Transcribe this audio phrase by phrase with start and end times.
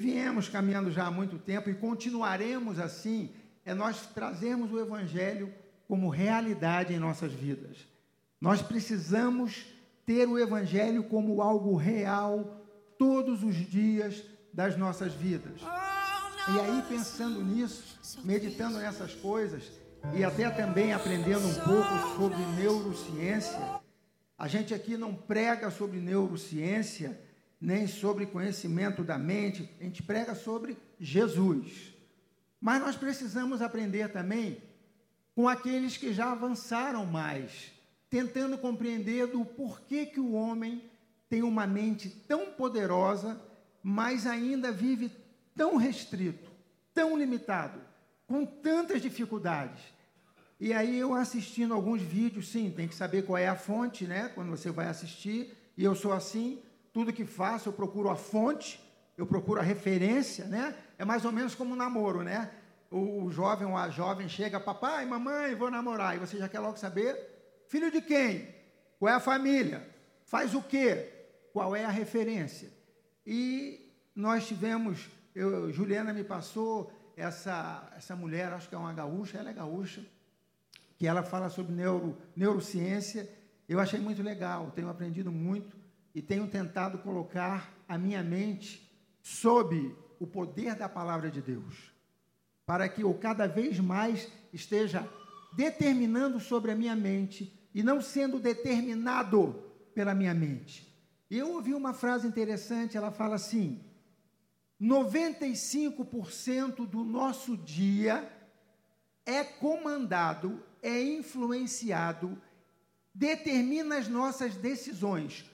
[0.00, 3.30] viemos caminhando já há muito tempo e continuaremos assim,
[3.66, 5.52] é nós trazermos o Evangelho
[5.86, 7.86] como realidade em nossas vidas.
[8.40, 9.66] Nós precisamos
[10.06, 12.64] ter o Evangelho como algo real
[12.98, 14.24] todos os dias
[14.54, 15.60] das nossas vidas.
[15.60, 19.70] E aí, pensando nisso, meditando nessas coisas
[20.14, 23.80] e até também aprendendo um pouco sobre neurociência,
[24.38, 27.20] a gente aqui não prega sobre neurociência
[27.60, 31.94] nem sobre conhecimento da mente, a gente prega sobre Jesus.
[32.60, 34.62] Mas nós precisamos aprender também
[35.34, 37.72] com aqueles que já avançaram mais,
[38.08, 40.90] tentando compreender do porquê que o homem
[41.28, 43.40] tem uma mente tão poderosa,
[43.82, 45.12] mas ainda vive
[45.54, 46.50] tão restrito,
[46.92, 47.80] tão limitado,
[48.26, 49.80] com tantas dificuldades.
[50.58, 54.30] E aí eu assistindo alguns vídeos, sim, tem que saber qual é a fonte, né?
[54.34, 56.60] Quando você vai assistir, e eu sou assim,
[56.92, 58.80] tudo que faço, eu procuro a fonte,
[59.16, 60.74] eu procuro a referência, né?
[60.98, 62.50] É mais ou menos como um namoro, né?
[62.90, 66.60] O, o jovem ou a jovem chega, papai, mamãe, vou namorar, e você já quer
[66.60, 67.16] logo saber,
[67.68, 68.48] filho de quem?
[68.98, 69.88] Qual é a família?
[70.24, 71.08] Faz o quê?
[71.52, 72.70] Qual é a referência?
[73.26, 79.38] E nós tivemos, eu, Juliana me passou essa, essa mulher, acho que é uma gaúcha,
[79.38, 80.04] ela é gaúcha,
[80.98, 83.28] que ela fala sobre neuro, neurociência.
[83.68, 85.79] Eu achei muito legal, tenho aprendido muito
[86.14, 88.86] e tenho tentado colocar a minha mente
[89.22, 91.92] sob o poder da palavra de Deus,
[92.66, 95.08] para que eu cada vez mais esteja
[95.52, 99.64] determinando sobre a minha mente e não sendo determinado
[99.94, 100.88] pela minha mente.
[101.30, 103.84] Eu ouvi uma frase interessante, ela fala assim:
[104.80, 108.30] 95% do nosso dia
[109.24, 112.40] é comandado, é influenciado,
[113.14, 115.49] determina as nossas decisões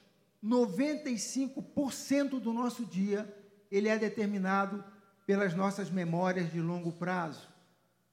[0.46, 3.34] 95% do nosso dia
[3.70, 4.84] ele é determinado
[5.26, 7.48] pelas nossas memórias de longo prazo,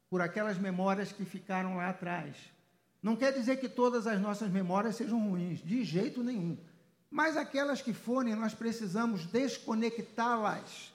[0.09, 2.35] por aquelas memórias que ficaram lá atrás.
[3.01, 6.57] Não quer dizer que todas as nossas memórias sejam ruins, de jeito nenhum.
[7.09, 10.91] Mas aquelas que forem, nós precisamos desconectá-las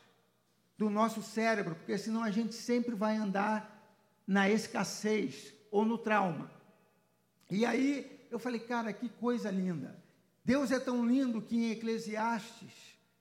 [0.76, 3.78] do nosso cérebro, porque senão a gente sempre vai andar
[4.26, 6.50] na escassez ou no trauma.
[7.50, 9.96] E aí eu falei, cara, que coisa linda.
[10.48, 12.72] Deus é tão lindo que em Eclesiastes,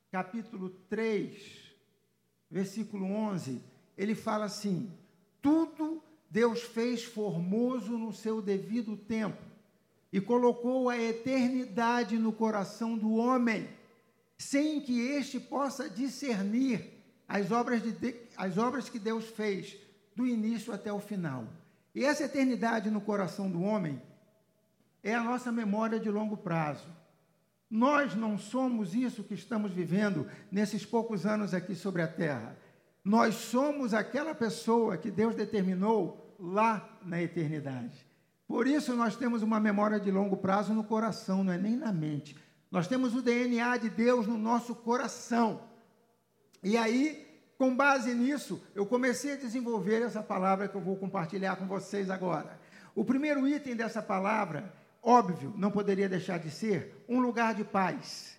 [0.10, 1.38] capítulo 3,
[2.50, 3.62] versículo 11,
[3.98, 4.90] ele fala assim:
[5.42, 9.44] Tudo Deus fez formoso no seu devido tempo
[10.10, 13.68] e colocou a eternidade no coração do homem,
[14.38, 19.76] sem que este possa discernir as obras, de, as obras que Deus fez
[20.16, 21.46] do início até o final.
[21.94, 24.02] E essa eternidade no coração do homem
[25.04, 26.88] é a nossa memória de longo prazo.
[27.70, 32.58] Nós não somos isso que estamos vivendo nesses poucos anos aqui sobre a terra.
[33.04, 38.06] Nós somos aquela pessoa que Deus determinou lá na eternidade.
[38.48, 41.92] Por isso nós temos uma memória de longo prazo no coração, não é nem na
[41.92, 42.38] mente.
[42.72, 45.62] Nós temos o DNA de Deus no nosso coração.
[46.64, 47.26] E aí,
[47.58, 52.10] com base nisso, eu comecei a desenvolver essa palavra que eu vou compartilhar com vocês
[52.10, 52.60] agora.
[52.96, 54.74] O primeiro item dessa palavra
[55.08, 58.38] óbvio, não poderia deixar de ser, um lugar de paz.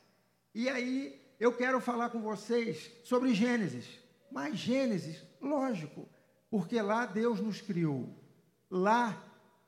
[0.55, 3.87] E aí eu quero falar com vocês sobre Gênesis.
[4.31, 6.07] Mas Gênesis, lógico,
[6.51, 8.15] porque lá Deus nos criou.
[8.71, 9.17] Lá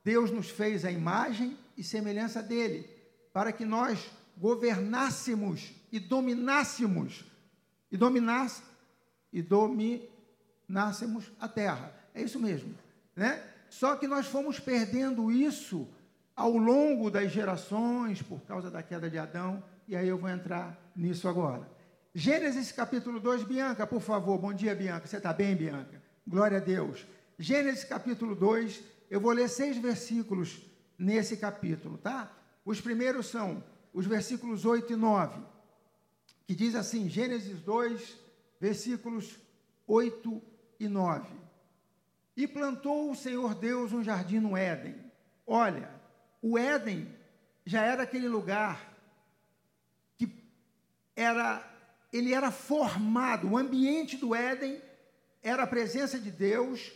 [0.04, 2.86] Deus nos fez a imagem e semelhança dele,
[3.32, 7.24] para que nós governássemos e dominássemos
[7.90, 8.62] e dominasse
[9.32, 11.94] e dominássemos a terra.
[12.14, 12.74] É isso mesmo,
[13.16, 13.42] né?
[13.70, 15.88] Só que nós fomos perdendo isso
[16.40, 20.90] ao longo das gerações, por causa da queda de Adão, e aí eu vou entrar
[20.96, 21.70] nisso agora.
[22.14, 24.38] Gênesis capítulo 2, Bianca, por favor.
[24.38, 25.06] Bom dia, Bianca.
[25.06, 26.02] Você está bem, Bianca?
[26.26, 27.06] Glória a Deus.
[27.38, 30.62] Gênesis capítulo 2, eu vou ler seis versículos
[30.98, 32.32] nesse capítulo, tá?
[32.64, 35.42] Os primeiros são os versículos 8 e 9,
[36.46, 38.16] que diz assim: Gênesis 2,
[38.58, 39.38] versículos
[39.86, 40.42] 8
[40.80, 41.28] e 9.
[42.34, 44.94] E plantou o Senhor Deus um jardim no Éden.
[45.46, 45.99] Olha,
[46.42, 47.08] o Éden
[47.64, 48.80] já era aquele lugar
[50.16, 50.32] que
[51.16, 51.66] era
[52.12, 54.80] ele era formado, o ambiente do Éden
[55.42, 56.92] era a presença de Deus,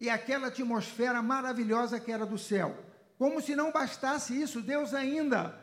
[0.00, 2.76] e aquela atmosfera maravilhosa que era do céu.
[3.18, 5.58] Como se não bastasse isso, Deus ainda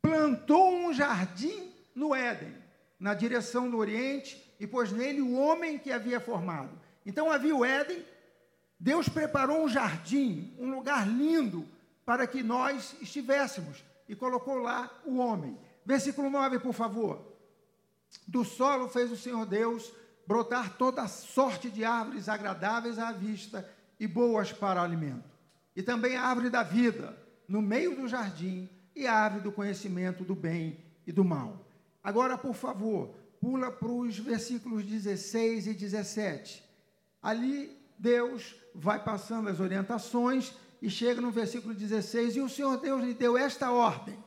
[0.00, 2.54] plantou um jardim no Éden,
[2.98, 6.78] na direção do Oriente, e pôs nele o homem que havia formado.
[7.04, 8.04] Então havia o Éden,
[8.78, 11.66] Deus preparou um jardim, um lugar lindo,
[12.08, 15.58] para que nós estivéssemos, e colocou lá o homem.
[15.84, 17.36] Versículo 9, por favor.
[18.26, 19.92] Do solo fez o Senhor Deus
[20.26, 23.70] brotar toda sorte de árvores agradáveis à vista
[24.00, 25.28] e boas para alimento.
[25.76, 27.14] E também a árvore da vida,
[27.46, 31.62] no meio do jardim, e a árvore do conhecimento do bem e do mal.
[32.02, 36.64] Agora, por favor, pula para os versículos 16 e 17.
[37.22, 43.02] Ali, Deus vai passando as orientações e chega no versículo 16: E o Senhor Deus
[43.02, 44.18] lhe deu esta ordem: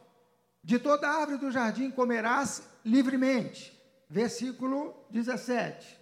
[0.63, 3.81] De toda árvore do jardim comerás livremente
[4.11, 5.97] versículo 17.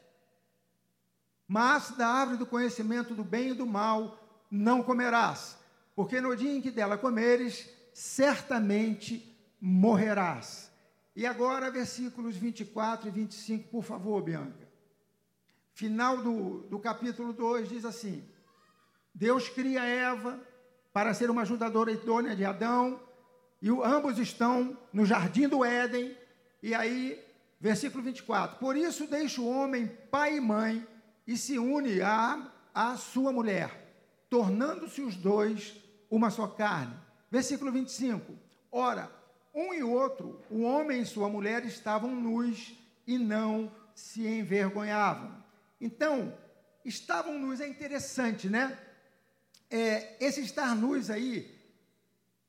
[1.48, 4.18] Mas da árvore do conhecimento do bem e do mal
[4.50, 5.58] não comerás,
[5.96, 9.24] porque no dia em que dela comeres, certamente
[9.62, 10.72] morrerás.
[11.16, 14.68] E agora, versículos 24 e 25, por favor, Bianca.
[15.74, 18.24] Final do, do capítulo 2 diz assim:
[19.14, 20.40] Deus cria Eva
[20.94, 23.00] para ser uma ajudadora idônea de Adão,
[23.62, 26.18] e ambos estão no jardim do Éden,
[26.64, 27.24] e aí
[27.60, 30.88] Versículo 24: Por isso deixa o homem pai e mãe
[31.28, 33.70] e se une à, à sua mulher,
[34.30, 35.76] tornando-se os dois
[36.10, 36.96] uma só carne.
[37.30, 38.34] Versículo 25:
[38.72, 39.12] Ora,
[39.54, 42.74] um e outro, o homem e sua mulher, estavam nus
[43.06, 45.44] e não se envergonhavam.
[45.82, 46.34] Então,
[46.86, 48.78] estavam nus, é interessante, né?
[49.70, 51.50] É, esse estar nus aí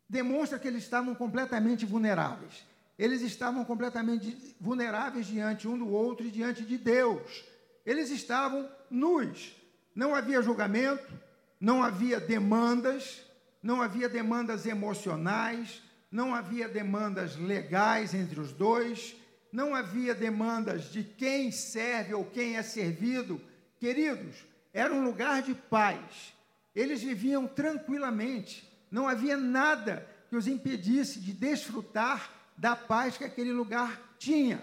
[0.09, 2.71] demonstra que eles estavam completamente vulneráveis
[3.01, 7.43] eles estavam completamente vulneráveis diante um do outro e diante de Deus.
[7.87, 9.57] Eles estavam nus.
[9.95, 11.11] Não havia julgamento,
[11.59, 13.23] não havia demandas,
[13.63, 15.81] não havia demandas emocionais,
[16.13, 19.17] não havia demandas legais entre os dois,
[19.51, 23.41] não havia demandas de quem serve ou quem é servido.
[23.79, 24.45] Queridos,
[24.75, 26.35] era um lugar de paz.
[26.75, 33.53] Eles viviam tranquilamente, não havia nada que os impedisse de desfrutar da paz que aquele
[33.53, 34.63] lugar tinha.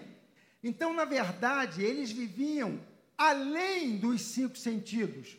[0.62, 2.80] Então, na verdade, eles viviam
[3.16, 5.36] além dos cinco sentidos.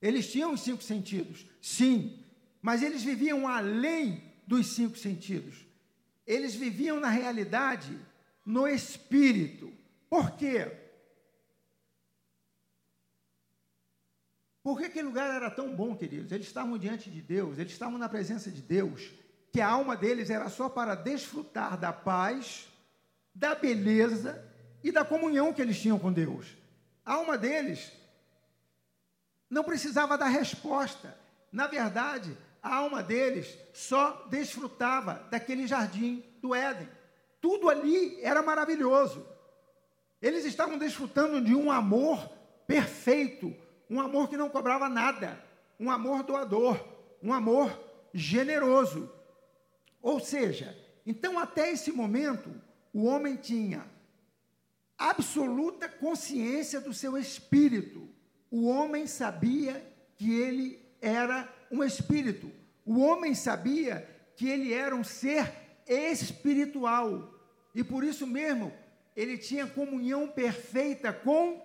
[0.00, 2.18] Eles tinham os cinco sentidos, sim,
[2.60, 5.66] mas eles viviam além dos cinco sentidos.
[6.26, 7.96] Eles viviam na realidade
[8.44, 9.72] no espírito.
[10.08, 10.81] Por quê?
[14.62, 16.30] Por que aquele lugar era tão bom, queridos?
[16.30, 19.10] Eles estavam diante de Deus, eles estavam na presença de Deus
[19.52, 22.68] que a alma deles era só para desfrutar da paz,
[23.34, 24.42] da beleza
[24.82, 26.46] e da comunhão que eles tinham com Deus.
[27.04, 27.92] A alma deles
[29.50, 31.14] não precisava dar resposta.
[31.52, 36.88] Na verdade, a alma deles só desfrutava daquele jardim do Éden.
[37.38, 39.26] Tudo ali era maravilhoso.
[40.22, 42.26] Eles estavam desfrutando de um amor
[42.66, 43.54] perfeito,
[43.92, 45.38] um amor que não cobrava nada,
[45.78, 46.82] um amor doador,
[47.22, 47.78] um amor
[48.14, 49.12] generoso.
[50.00, 50.74] Ou seja,
[51.04, 52.50] então até esse momento,
[52.90, 53.84] o homem tinha
[54.96, 58.08] absoluta consciência do seu espírito.
[58.50, 62.50] O homem sabia que ele era um espírito.
[62.86, 65.52] O homem sabia que ele era um ser
[65.86, 67.30] espiritual.
[67.74, 68.72] E por isso mesmo,
[69.14, 71.60] ele tinha comunhão perfeita com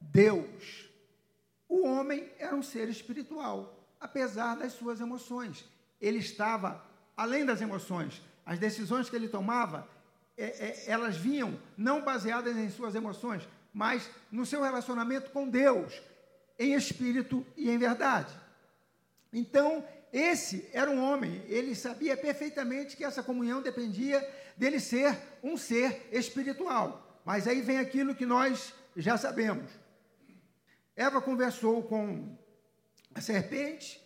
[0.00, 0.93] Deus.
[1.74, 5.64] O homem era um ser espiritual, apesar das suas emoções.
[6.00, 6.80] Ele estava
[7.16, 8.22] além das emoções.
[8.46, 9.88] As decisões que ele tomava,
[10.38, 16.00] é, é, elas vinham não baseadas em suas emoções, mas no seu relacionamento com Deus,
[16.56, 18.32] em espírito e em verdade.
[19.32, 24.24] Então, esse era um homem, ele sabia perfeitamente que essa comunhão dependia
[24.56, 27.20] dele ser um ser espiritual.
[27.24, 29.83] Mas aí vem aquilo que nós já sabemos.
[30.96, 32.36] Eva conversou com
[33.14, 34.00] a serpente,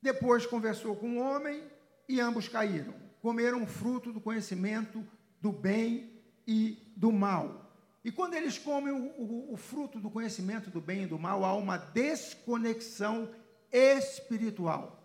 [0.00, 1.62] depois conversou com o homem,
[2.08, 2.94] e ambos caíram.
[3.20, 5.04] Comeram o fruto do conhecimento
[5.40, 7.68] do bem e do mal.
[8.04, 11.44] E quando eles comem o, o, o, fruto do conhecimento do bem e do mal,
[11.44, 13.28] há uma desconexão
[13.70, 15.02] espiritual.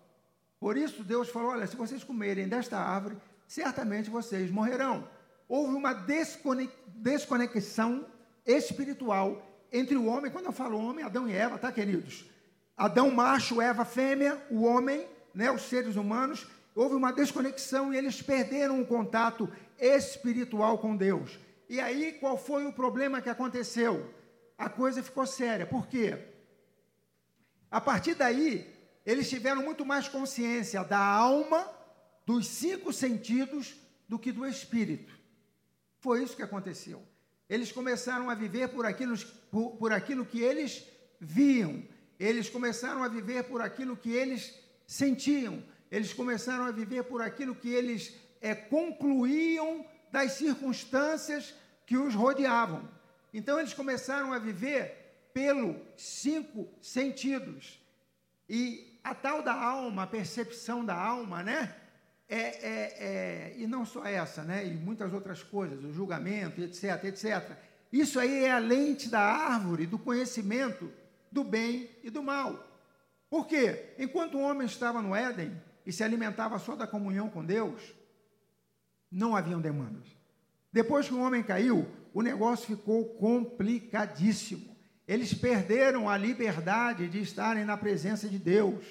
[0.60, 5.10] Por isso Deus falou: olha, se vocês comerem desta árvore, certamente vocês morrerão.
[5.50, 5.94] Houve uma
[6.96, 8.06] desconexão
[8.46, 12.26] espiritual entre o homem, quando eu falo homem, Adão e Eva, tá, queridos?
[12.78, 18.22] Adão macho, Eva fêmea, o homem, né, os seres humanos, houve uma desconexão e eles
[18.22, 21.40] perderam o contato espiritual com Deus.
[21.68, 24.14] E aí, qual foi o problema que aconteceu?
[24.58, 25.66] A coisa ficou séria.
[25.66, 26.20] Por quê?
[27.72, 28.72] A partir daí,
[29.04, 31.68] eles tiveram muito mais consciência da alma,
[32.26, 33.76] dos cinco sentidos,
[34.08, 35.12] do que do espírito.
[36.00, 37.02] Foi isso que aconteceu.
[37.54, 39.16] Eles começaram a viver por aquilo,
[39.52, 40.84] por, por aquilo que eles
[41.20, 41.84] viam,
[42.20, 47.54] eles começaram a viver por aquilo que eles sentiam, eles começaram a viver por aquilo
[47.54, 51.54] que eles é, concluíam das circunstâncias
[51.86, 52.90] que os rodeavam.
[53.32, 57.80] Então eles começaram a viver pelos cinco sentidos.
[58.50, 61.76] E a tal da alma, a percepção da alma, né?
[62.34, 64.66] É, é, é, e não só essa, né?
[64.66, 67.56] E muitas outras coisas, o julgamento, etc, etc.
[67.92, 70.92] Isso aí é a lente da árvore do conhecimento
[71.32, 72.68] do bem e do mal.
[73.30, 73.94] Por quê?
[74.00, 77.94] Enquanto o homem estava no Éden e se alimentava só da comunhão com Deus,
[79.12, 80.08] não haviam demandas.
[80.72, 84.76] Depois que o homem caiu, o negócio ficou complicadíssimo.
[85.08, 88.84] Eles perderam a liberdade de estarem na presença de Deus.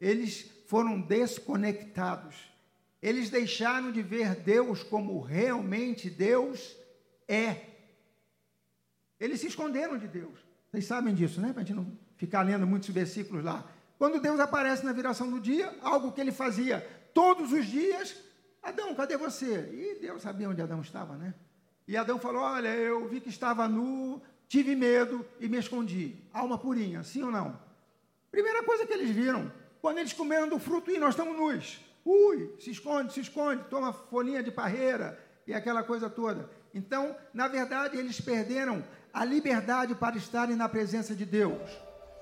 [0.00, 2.49] Eles foram desconectados.
[3.02, 6.76] Eles deixaram de ver Deus como realmente Deus
[7.26, 7.66] é.
[9.18, 10.38] Eles se esconderam de Deus.
[10.70, 11.52] Vocês sabem disso, né?
[11.52, 13.70] Para a gente não ficar lendo muitos versículos lá.
[13.98, 16.80] Quando Deus aparece na viração do dia, algo que ele fazia
[17.12, 18.16] todos os dias,
[18.62, 19.68] Adão, cadê você?
[19.72, 21.34] E Deus sabia onde Adão estava, né?
[21.88, 26.16] E Adão falou: Olha, eu vi que estava nu, tive medo e me escondi.
[26.32, 27.58] Alma purinha, sim ou não?
[28.30, 31.80] Primeira coisa que eles viram, quando eles comeram do fruto, e nós estamos nus.
[32.04, 36.50] Ui, se esconde, se esconde, toma folhinha de parreira e aquela coisa toda.
[36.72, 41.60] Então, na verdade, eles perderam a liberdade para estarem na presença de Deus.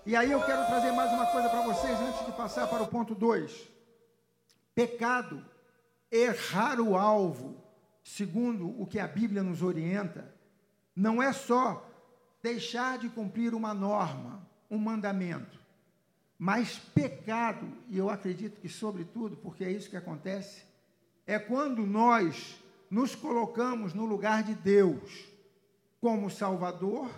[0.07, 2.89] E aí eu quero trazer mais uma coisa para vocês antes de passar para o
[2.89, 3.69] ponto 2.
[4.75, 5.45] Pecado,
[6.11, 7.63] errar o alvo,
[8.03, 10.35] segundo o que a Bíblia nos orienta,
[10.97, 11.87] não é só
[12.43, 15.58] deixar de cumprir uma norma, um mandamento,
[16.39, 20.63] mas pecado, e eu acredito que, sobretudo, porque é isso que acontece,
[21.27, 25.29] é quando nós nos colocamos no lugar de Deus
[26.01, 27.11] como Salvador,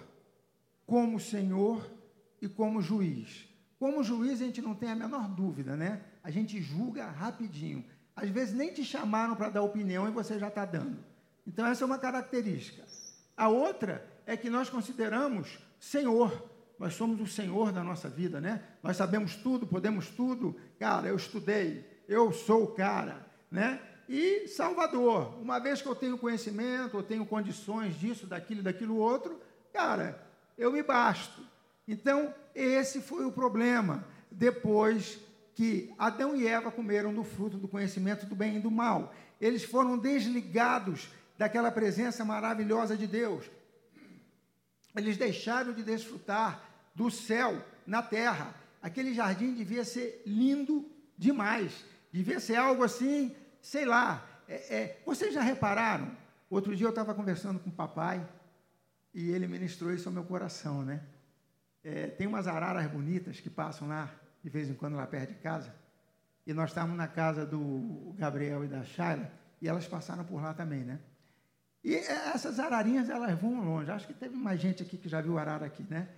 [0.87, 1.89] como Senhor
[2.41, 3.47] e como juiz.
[3.79, 6.03] Como juiz, a gente não tem a menor dúvida, né?
[6.23, 7.85] A gente julga rapidinho.
[8.17, 10.99] Às vezes nem te chamaram para dar opinião e você já está dando.
[11.47, 12.85] Então, essa é uma característica.
[13.37, 16.51] A outra é que nós consideramos Senhor.
[16.81, 18.61] Nós somos o Senhor da nossa vida, né?
[18.83, 20.57] Nós sabemos tudo, podemos tudo.
[20.81, 23.79] Cara, eu estudei, eu sou o cara, né?
[24.11, 25.41] e Salvador.
[25.41, 29.41] Uma vez que eu tenho conhecimento, eu tenho condições disso, daquilo, daquilo outro,
[29.73, 30.21] cara,
[30.59, 31.47] eu me basto.
[31.87, 34.05] Então, esse foi o problema.
[34.29, 35.21] Depois
[35.55, 39.63] que Adão e Eva comeram do fruto do conhecimento do bem e do mal, eles
[39.63, 41.09] foram desligados
[41.39, 43.45] daquela presença maravilhosa de Deus.
[44.97, 48.55] Eles deixaram de desfrutar do céu na terra.
[48.83, 51.85] Aquele jardim devia ser lindo demais.
[52.13, 56.11] Devia ser algo assim sei lá, é, é, vocês já repararam?
[56.49, 58.27] Outro dia eu estava conversando com o papai
[59.15, 61.03] e ele ministrou isso ao meu coração, né?
[61.83, 64.11] É, tem umas araras bonitas que passam lá,
[64.43, 65.75] de vez em quando, lá perto de casa.
[66.47, 69.31] E nós estávamos na casa do Gabriel e da Shayla,
[69.61, 70.99] e elas passaram por lá também, né?
[71.83, 73.91] E essas ararinhas, elas vão longe.
[73.91, 76.09] Acho que teve mais gente aqui que já viu arara aqui, né?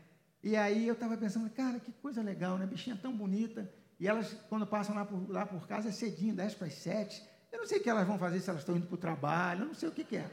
[0.42, 2.66] E aí eu estava pensando, cara, que coisa legal, né?
[2.66, 3.72] Bichinha tão bonita.
[4.00, 7.22] E elas, quando passam lá por, lá por casa, é cedinho, 10 para as 7.
[7.52, 9.62] Eu não sei o que elas vão fazer se elas estão indo para o trabalho,
[9.62, 10.28] eu não sei o que, que é.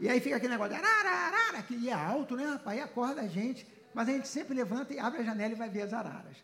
[0.00, 2.78] E aí fica aquele negócio de arara, arara, que é alto, né, rapaz?
[2.78, 3.66] E acorda a gente.
[3.94, 6.36] Mas a gente sempre levanta e abre a janela e vai ver as araras.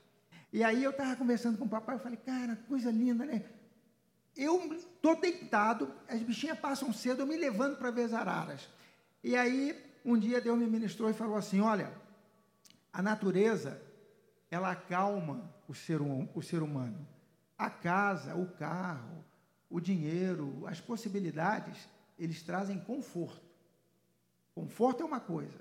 [0.53, 3.43] E aí eu estava conversando com o papai, eu falei, cara, coisa linda, né?
[4.37, 8.69] Eu estou deitado, as bichinhas passam cedo, eu me levando para ver as araras.
[9.23, 11.93] E aí, um dia Deus me ministrou e falou assim: olha,
[12.93, 13.81] a natureza,
[14.51, 17.07] ela acalma o ser, o ser humano.
[17.57, 19.25] A casa, o carro,
[19.69, 23.49] o dinheiro, as possibilidades, eles trazem conforto.
[24.55, 25.59] Conforto é uma coisa,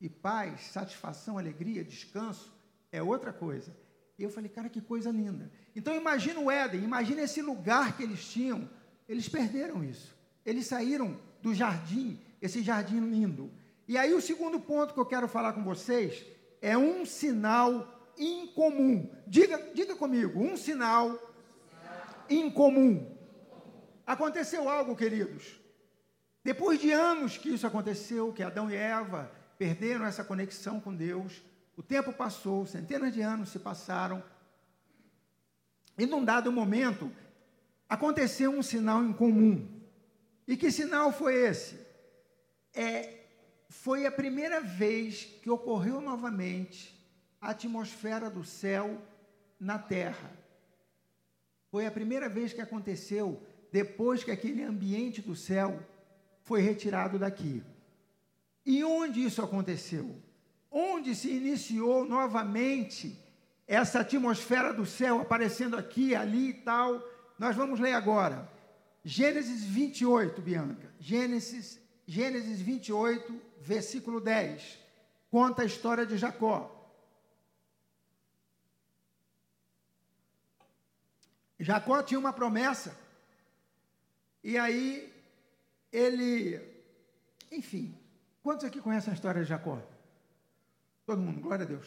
[0.00, 2.52] e paz, satisfação, alegria, descanso
[2.90, 3.74] é outra coisa.
[4.18, 5.50] E eu falei, cara, que coisa linda.
[5.74, 8.68] Então imagina o Éden, imagina esse lugar que eles tinham.
[9.08, 10.14] Eles perderam isso.
[10.44, 13.50] Eles saíram do jardim, esse jardim lindo.
[13.86, 16.24] E aí o segundo ponto que eu quero falar com vocês
[16.64, 19.10] é um sinal incomum.
[19.26, 21.18] Diga, diga comigo, um sinal
[22.28, 23.14] incomum.
[24.06, 25.60] Aconteceu algo, queridos.
[26.42, 31.42] Depois de anos que isso aconteceu, que Adão e Eva perderam essa conexão com Deus,
[31.76, 34.24] o tempo passou, centenas de anos se passaram,
[35.98, 37.12] e num dado momento
[37.86, 39.68] aconteceu um sinal em comum.
[40.48, 41.78] E que sinal foi esse?
[42.72, 43.13] É,
[43.82, 46.94] foi a primeira vez que ocorreu novamente
[47.40, 49.02] a atmosfera do céu
[49.60, 50.30] na terra.
[51.70, 55.78] Foi a primeira vez que aconteceu depois que aquele ambiente do céu
[56.44, 57.62] foi retirado daqui.
[58.64, 60.14] E onde isso aconteceu?
[60.70, 63.18] Onde se iniciou novamente
[63.66, 67.02] essa atmosfera do céu aparecendo aqui, ali e tal?
[67.38, 68.48] Nós vamos ler agora.
[69.04, 70.94] Gênesis 28, Bianca.
[70.98, 74.78] Gênesis, Gênesis 28, versículo 10.
[75.30, 76.70] Conta a história de Jacó.
[81.58, 82.96] Jacó tinha uma promessa.
[84.42, 85.12] E aí
[85.90, 86.60] ele,
[87.50, 87.96] enfim,
[88.42, 89.80] quantos aqui conhecem a história de Jacó?
[91.06, 91.86] Todo mundo, glória a Deus.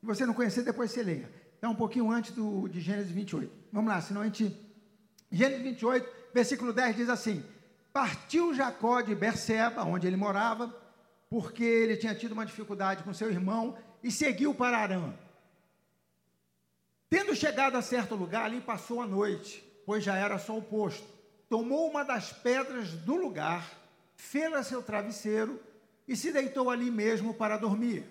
[0.00, 1.28] Se você não conhecer, depois você leia.
[1.54, 3.52] Está um pouquinho antes do, de Gênesis 28.
[3.72, 4.56] Vamos lá, senão a gente.
[5.30, 7.44] Gênesis 28, versículo 10 diz assim:
[7.92, 10.74] Partiu Jacó de Berseba, onde ele morava,
[11.28, 15.12] porque ele tinha tido uma dificuldade com seu irmão, e seguiu para Arã.
[17.10, 21.06] Tendo chegado a certo lugar, ali passou a noite, pois já era sol posto.
[21.48, 23.70] Tomou uma das pedras do lugar,
[24.14, 25.60] fê-la seu travesseiro
[26.06, 28.04] e se deitou ali mesmo para dormir.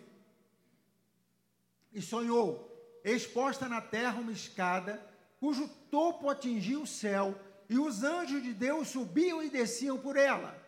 [1.94, 5.02] E sonhou, exposta na terra uma escada,
[5.40, 7.36] cujo topo atingia o céu,
[7.70, 10.67] e os anjos de Deus subiam e desciam por ela.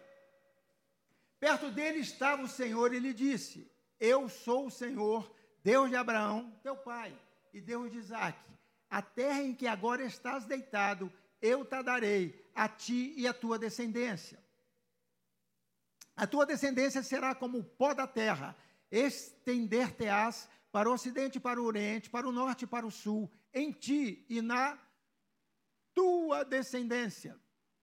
[1.40, 5.32] Perto dele estava o Senhor e lhe disse: Eu sou o Senhor,
[5.64, 7.18] Deus de Abraão, teu pai
[7.54, 8.38] e Deus de Isaac:
[8.90, 13.58] A terra em que agora estás deitado, eu te darei a ti e a tua
[13.58, 14.40] descendência.
[16.16, 18.54] A tua descendência será como o pó da terra,
[18.92, 23.32] estender-te-ás para o ocidente e para o oriente, para o norte e para o sul,
[23.54, 24.78] em ti e na
[25.94, 27.40] tua descendência.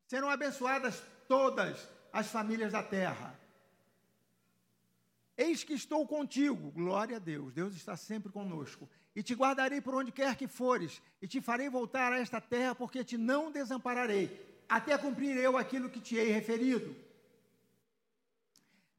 [0.06, 3.45] Serão abençoadas todas as famílias da terra.
[5.36, 9.94] Eis que estou contigo, glória a Deus, Deus está sempre conosco e te guardarei por
[9.94, 14.62] onde quer que fores, e te farei voltar a esta terra, porque te não desampararei,
[14.68, 16.94] até cumprir eu aquilo que te hei referido.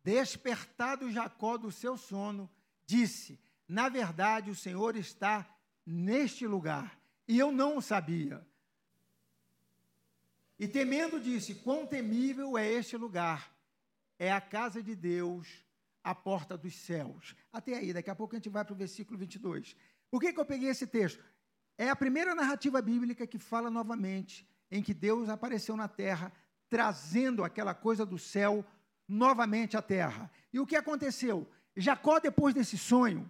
[0.04, 2.50] Despertado Jacó do seu sono,
[2.84, 5.48] disse: Na verdade, o Senhor está
[5.86, 8.44] neste lugar, e eu não o sabia.
[10.58, 13.56] E temendo, disse: Quão temível é este lugar!
[14.18, 15.48] É a casa de Deus,
[16.08, 17.36] a porta dos céus.
[17.52, 19.76] Até aí, daqui a pouco a gente vai para o versículo 22.
[20.10, 21.22] Por que, que eu peguei esse texto?
[21.78, 26.32] É a primeira narrativa bíblica que fala novamente em que Deus apareceu na terra,
[26.70, 28.66] trazendo aquela coisa do céu
[29.06, 30.32] novamente à terra.
[30.54, 31.46] E o que aconteceu?
[31.76, 33.30] Jacó, depois desse sonho,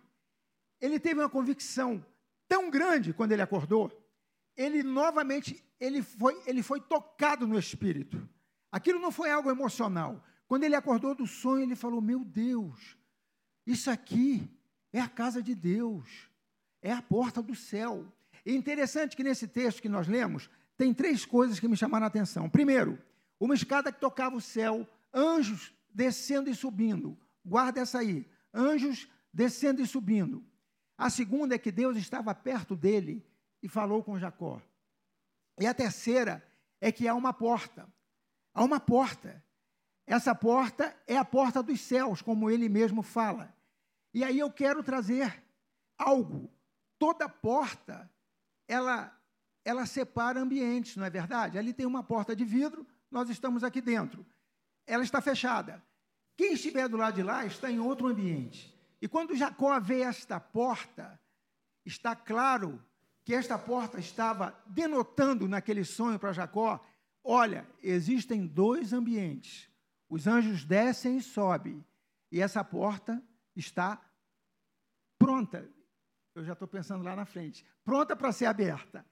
[0.80, 2.06] ele teve uma convicção
[2.48, 3.92] tão grande quando ele acordou,
[4.56, 8.28] ele novamente ele foi, ele foi tocado no espírito.
[8.72, 10.24] Aquilo não foi algo emocional.
[10.48, 12.98] Quando ele acordou do sonho, ele falou: Meu Deus,
[13.66, 14.50] isso aqui
[14.92, 16.28] é a casa de Deus
[16.82, 18.06] é a porta do céu.
[18.46, 22.08] E interessante que nesse texto que nós lemos, tem três coisas que me chamaram a
[22.08, 22.50] atenção.
[22.50, 22.98] Primeiro,
[23.40, 27.18] uma escada que tocava o céu, anjos descendo e subindo.
[27.46, 28.26] Guarda essa aí.
[28.54, 30.44] Anjos descendo e subindo.
[30.98, 33.26] A segunda é que Deus estava perto dele
[33.62, 34.62] e falou com Jacó.
[35.60, 36.44] E a terceira
[36.80, 37.88] é que há uma porta.
[38.54, 39.44] Há uma porta.
[40.08, 43.54] Essa porta é a porta dos céus, como ele mesmo fala.
[44.14, 45.44] E aí eu quero trazer
[45.98, 46.50] algo
[46.98, 48.10] toda porta,
[48.68, 49.16] ela,
[49.64, 51.58] ela separa ambientes, não é verdade?
[51.58, 54.26] Ali tem uma porta de vidro, nós estamos aqui dentro.
[54.86, 55.84] Ela está fechada.
[56.36, 58.74] Quem estiver do lado de lá está em outro ambiente.
[59.02, 61.20] E quando Jacó vê esta porta,
[61.86, 62.84] está claro
[63.24, 66.84] que esta porta estava denotando naquele sonho para Jacó:
[67.24, 69.70] olha, existem dois ambientes.
[70.10, 71.86] Os anjos descem e sobem,
[72.32, 73.22] e essa porta
[73.56, 74.02] está
[75.18, 75.70] pronta,
[76.36, 79.06] eu já estou pensando lá na frente, pronta para ser aberta.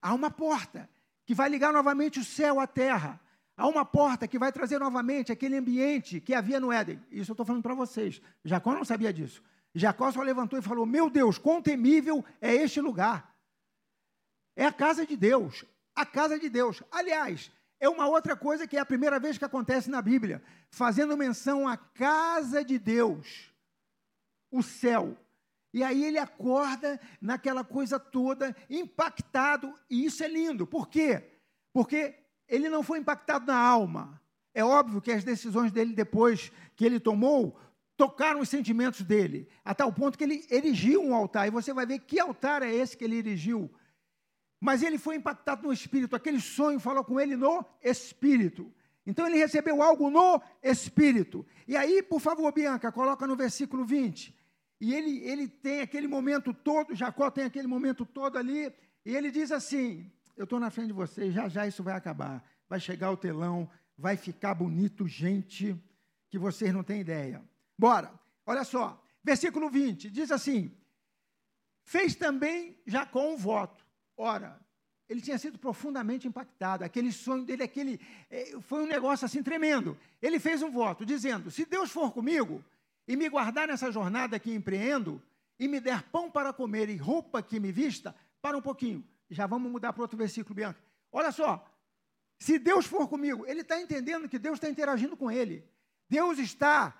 [0.00, 0.88] Há uma porta
[1.26, 3.20] que vai ligar novamente o céu à terra.
[3.56, 7.04] Há uma porta que vai trazer novamente aquele ambiente que havia no Éden.
[7.10, 8.22] Isso eu estou falando para vocês.
[8.44, 9.42] Jacó não sabia disso.
[9.74, 13.36] Jacó só levantou e falou: Meu Deus, quão temível é este lugar.
[14.56, 15.64] É a casa de Deus.
[15.94, 16.82] A casa de Deus.
[16.90, 21.16] Aliás, é uma outra coisa que é a primeira vez que acontece na Bíblia, fazendo
[21.16, 23.50] menção à casa de Deus,
[24.50, 25.16] o céu.
[25.72, 30.66] E aí ele acorda naquela coisa toda, impactado, e isso é lindo.
[30.66, 31.24] Por quê?
[31.72, 32.14] Porque
[32.46, 34.20] ele não foi impactado na alma.
[34.52, 37.58] É óbvio que as decisões dele depois que ele tomou
[37.96, 41.46] tocaram os sentimentos dele, a tal ponto que ele erigiu um altar.
[41.46, 43.70] E você vai ver que altar é esse que ele erigiu.
[44.60, 48.70] Mas ele foi impactado no espírito, aquele sonho falou com ele no espírito.
[49.06, 51.46] Então ele recebeu algo no espírito.
[51.66, 54.38] E aí, por favor, Bianca, coloca no versículo 20.
[54.80, 58.72] e ele, ele tem aquele momento todo, Jacó tem aquele momento todo ali,
[59.04, 62.44] e ele diz assim: Eu estou na frente de vocês, já já isso vai acabar.
[62.68, 65.76] Vai chegar o telão, vai ficar bonito, gente,
[66.28, 67.42] que vocês não têm ideia.
[67.76, 68.12] Bora,
[68.46, 70.70] olha só, versículo 20, diz assim:
[71.82, 73.89] Fez também Jacó um voto.
[74.20, 74.60] Ora,
[75.08, 76.84] ele tinha sido profundamente impactado.
[76.84, 77.98] Aquele sonho dele, aquele
[78.30, 79.96] eh, foi um negócio assim tremendo.
[80.20, 82.62] Ele fez um voto dizendo: se Deus for comigo
[83.08, 85.22] e me guardar nessa jornada que empreendo
[85.58, 89.02] e me der pão para comer e roupa que me vista, para um pouquinho.
[89.30, 90.78] Já vamos mudar para outro versículo, Bianca.
[91.10, 91.66] Olha só.
[92.38, 95.66] Se Deus for comigo, ele está entendendo que Deus está interagindo com ele.
[96.10, 96.94] Deus está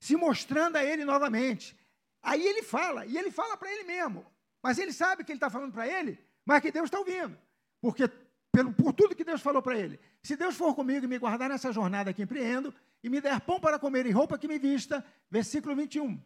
[0.00, 1.76] se mostrando a ele novamente.
[2.22, 4.24] Aí ele fala, e ele fala para ele mesmo.
[4.62, 7.36] Mas ele sabe que ele está falando para ele, mas que Deus está ouvindo.
[7.80, 8.08] Porque
[8.54, 9.98] pelo, por tudo que Deus falou para ele.
[10.22, 13.58] Se Deus for comigo e me guardar nessa jornada que empreendo, e me der pão
[13.58, 16.20] para comer e roupa que me vista, versículo 21.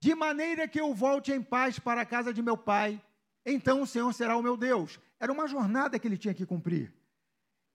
[0.00, 3.02] De maneira que eu volte em paz para a casa de meu pai,
[3.44, 5.00] então o Senhor será o meu Deus.
[5.18, 6.92] Era uma jornada que ele tinha que cumprir.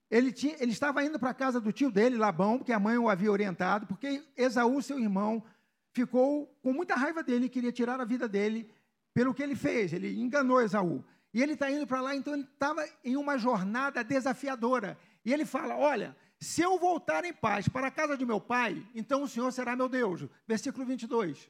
[0.09, 2.97] Ele, tinha, ele estava indo para a casa do tio dele, Labão, porque a mãe
[2.97, 5.43] o havia orientado, porque Esaú, seu irmão,
[5.91, 8.69] ficou com muita raiva dele e queria tirar a vida dele
[9.15, 9.93] pelo que ele fez.
[9.93, 11.03] Ele enganou Esaú.
[11.33, 14.97] E ele está indo para lá, então ele estava em uma jornada desafiadora.
[15.23, 18.85] E ele fala: Olha, se eu voltar em paz para a casa de meu pai,
[18.93, 20.27] então o Senhor será meu Deus.
[20.47, 21.49] Versículo 22.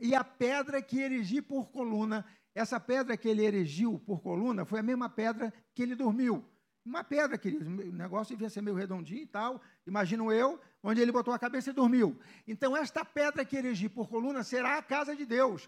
[0.00, 4.80] E a pedra que erigi por coluna, essa pedra que ele erigiu por coluna, foi
[4.80, 6.44] a mesma pedra que ele dormiu.
[6.84, 11.10] Uma pedra, queridos, o negócio devia ser meio redondinho e tal, imagino eu, onde ele
[11.10, 12.18] botou a cabeça e dormiu.
[12.46, 15.66] Então, esta pedra que erigi por coluna será a casa de Deus.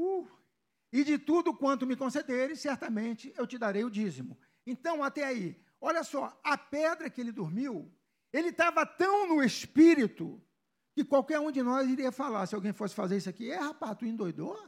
[0.00, 0.26] Uh,
[0.90, 4.38] e de tudo quanto me concederes, certamente eu te darei o dízimo.
[4.66, 7.92] Então, até aí, olha só, a pedra que ele dormiu,
[8.32, 10.42] ele estava tão no espírito
[10.94, 13.96] que qualquer um de nós iria falar, se alguém fosse fazer isso aqui, é rapaz,
[13.98, 14.58] tu endoidou?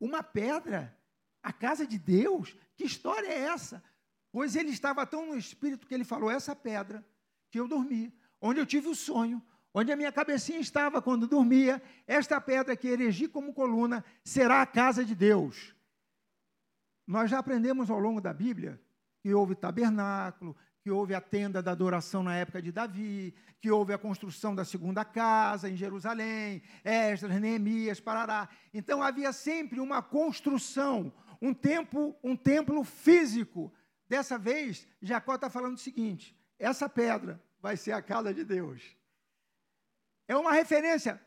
[0.00, 0.98] Uma pedra?
[1.42, 2.56] A casa de Deus?
[2.74, 3.84] Que história é essa?
[4.32, 7.06] Pois ele estava tão no espírito que ele falou: essa pedra
[7.50, 9.42] que eu dormi, onde eu tive o sonho,
[9.78, 14.66] onde a minha cabecinha estava quando dormia, esta pedra que erigi como coluna será a
[14.66, 15.76] casa de Deus.
[17.06, 18.80] Nós já aprendemos ao longo da Bíblia
[19.20, 23.92] que houve tabernáculo, que houve a tenda da adoração na época de Davi, que houve
[23.92, 28.48] a construção da segunda casa em Jerusalém, Esdras, Neemias, Parará.
[28.72, 33.70] Então havia sempre uma construção, um templo, um templo físico.
[34.08, 38.96] Dessa vez, Jacó está falando o seguinte: essa pedra vai ser a casa de Deus
[40.28, 41.20] é uma referência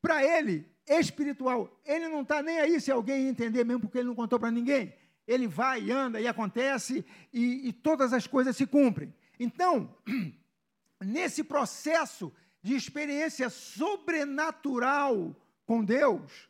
[0.00, 1.80] para ele espiritual.
[1.84, 4.94] Ele não está nem aí se alguém entender, mesmo porque ele não contou para ninguém.
[5.26, 9.14] Ele vai e anda e acontece e, e todas as coisas se cumprem.
[9.38, 9.94] Então,
[11.00, 12.32] nesse processo
[12.62, 16.48] de experiência sobrenatural com Deus,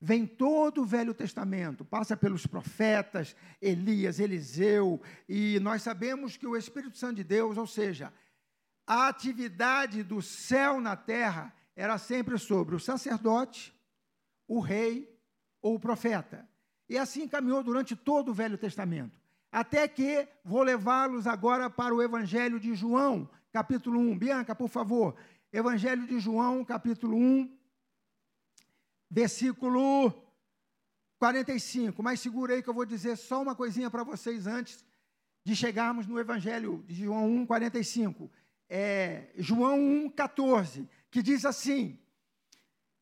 [0.00, 6.56] vem todo o Velho Testamento, passa pelos profetas, Elias, Eliseu, e nós sabemos que o
[6.56, 8.12] Espírito Santo de Deus, ou seja,
[8.88, 13.78] a atividade do céu na terra era sempre sobre o sacerdote,
[14.48, 15.14] o rei
[15.60, 16.48] ou o profeta.
[16.88, 19.20] E assim caminhou durante todo o Velho Testamento.
[19.52, 24.18] Até que vou levá-los agora para o Evangelho de João, capítulo 1.
[24.18, 25.14] Bianca, por favor.
[25.52, 27.58] Evangelho de João, capítulo 1,
[29.10, 30.14] versículo
[31.18, 32.02] 45.
[32.02, 34.82] Mas segura aí que eu vou dizer só uma coisinha para vocês antes
[35.44, 38.30] de chegarmos no Evangelho de João 1, 45
[38.68, 39.78] é, João
[40.10, 41.98] 1,14, que diz assim: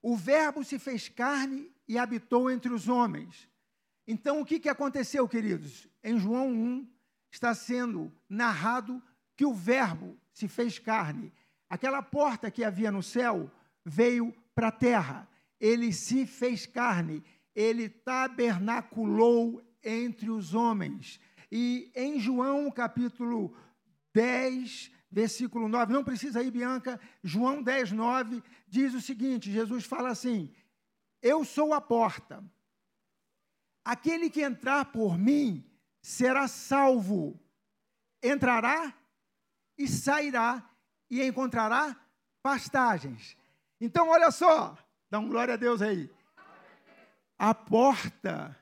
[0.01, 3.49] O Verbo se fez carne e habitou entre os homens.
[4.07, 5.89] Então, o que, que aconteceu, queridos?
[6.03, 6.89] Em João 1
[7.31, 9.03] está sendo narrado
[9.37, 11.33] que o Verbo se fez carne.
[11.69, 13.51] Aquela porta que havia no céu
[13.85, 15.29] veio para a terra.
[15.61, 17.23] Ele se fez carne.
[17.55, 21.19] Ele tabernaculou entre os homens.
[21.51, 23.57] E em João capítulo
[24.13, 30.11] 10, versículo 9, não precisa ir, Bianca, João 10, 9, diz o seguinte: Jesus fala
[30.11, 30.53] assim:
[31.23, 32.45] Eu sou a porta.
[33.85, 35.65] Aquele que entrar por mim
[36.03, 37.41] será salvo.
[38.23, 38.93] Entrará
[39.79, 40.69] e sairá
[41.09, 41.97] e encontrará
[42.43, 43.37] pastagens.
[43.81, 44.77] Então, olha só,
[45.11, 46.11] dá um glória a Deus aí.
[47.39, 48.59] A porta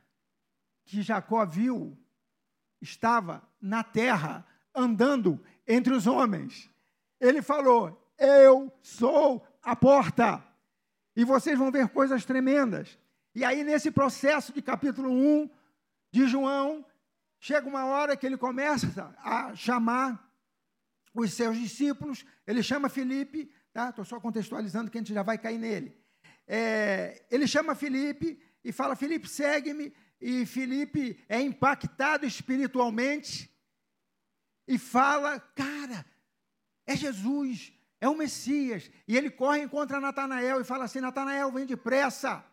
[0.84, 1.96] que Jacó viu
[2.80, 6.70] estava na terra, andando entre os homens.
[7.20, 10.42] Ele falou: Eu sou a porta.
[11.16, 12.98] E vocês vão ver coisas tremendas.
[13.34, 15.50] E aí, nesse processo de capítulo 1
[16.12, 16.84] de João,
[17.38, 20.24] chega uma hora que ele começa a chamar
[21.14, 23.90] os seus discípulos, ele chama Felipe, tá?
[23.90, 25.96] Estou só contextualizando que a gente já vai cair nele.
[26.46, 29.92] É, ele chama Felipe e fala: Felipe, segue-me.
[30.20, 33.53] E Felipe é impactado espiritualmente
[34.66, 36.04] e fala: Cara,
[36.86, 38.90] é Jesus, é o Messias.
[39.06, 42.44] E ele corre e encontra Natanael e fala assim: Natanael, vem depressa.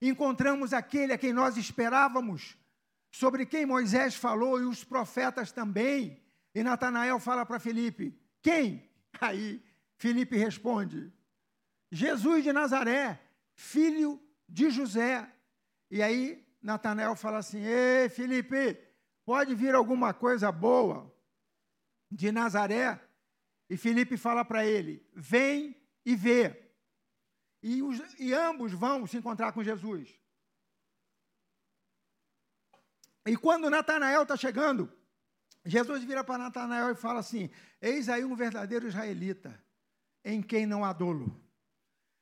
[0.00, 2.56] Encontramos aquele a quem nós esperávamos,
[3.10, 6.22] sobre quem Moisés falou e os profetas também.
[6.54, 8.88] E Natanael fala para Felipe: Quem?
[9.20, 9.62] Aí
[9.96, 11.12] Felipe responde:
[11.90, 13.20] Jesus de Nazaré,
[13.54, 15.30] filho de José.
[15.90, 18.78] E aí Natanael fala assim: Ei, Felipe,
[19.24, 21.12] pode vir alguma coisa boa
[22.10, 23.00] de Nazaré?
[23.68, 26.70] E Felipe fala para ele: Vem e vê.
[27.62, 30.18] E, os, e ambos vão se encontrar com Jesus.
[33.26, 34.90] E quando Natanael está chegando,
[35.64, 39.62] Jesus vira para Natanael e fala assim: Eis aí um verdadeiro israelita,
[40.24, 41.40] em quem não há dolo.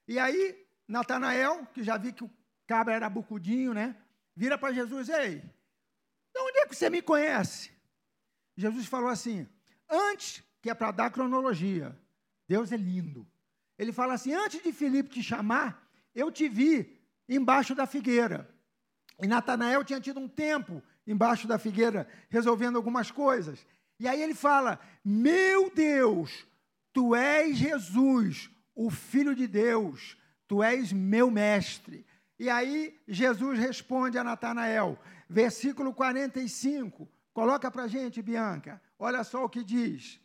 [0.06, 2.30] E aí, Natanael, que já vi que o
[2.66, 3.96] cabra era bucudinho, né?
[4.34, 7.70] Vira para Jesus: Ei, de onde é que você me conhece?
[8.56, 9.48] Jesus falou assim:
[9.88, 11.96] Antes, que é para dar cronologia,
[12.46, 13.26] Deus é lindo.
[13.78, 16.98] Ele fala assim: Antes de Filipe te chamar, eu te vi
[17.28, 18.48] embaixo da figueira.
[19.20, 23.64] E Natanael tinha tido um tempo embaixo da figueira, resolvendo algumas coisas.
[23.98, 26.46] E aí ele fala: Meu Deus,
[26.92, 32.06] tu és Jesus, o Filho de Deus, tu és meu mestre.
[32.38, 34.98] E aí Jesus responde a Natanael,
[35.28, 37.08] versículo 45.
[37.32, 38.80] Coloca para gente, Bianca.
[38.98, 40.20] Olha só o que diz.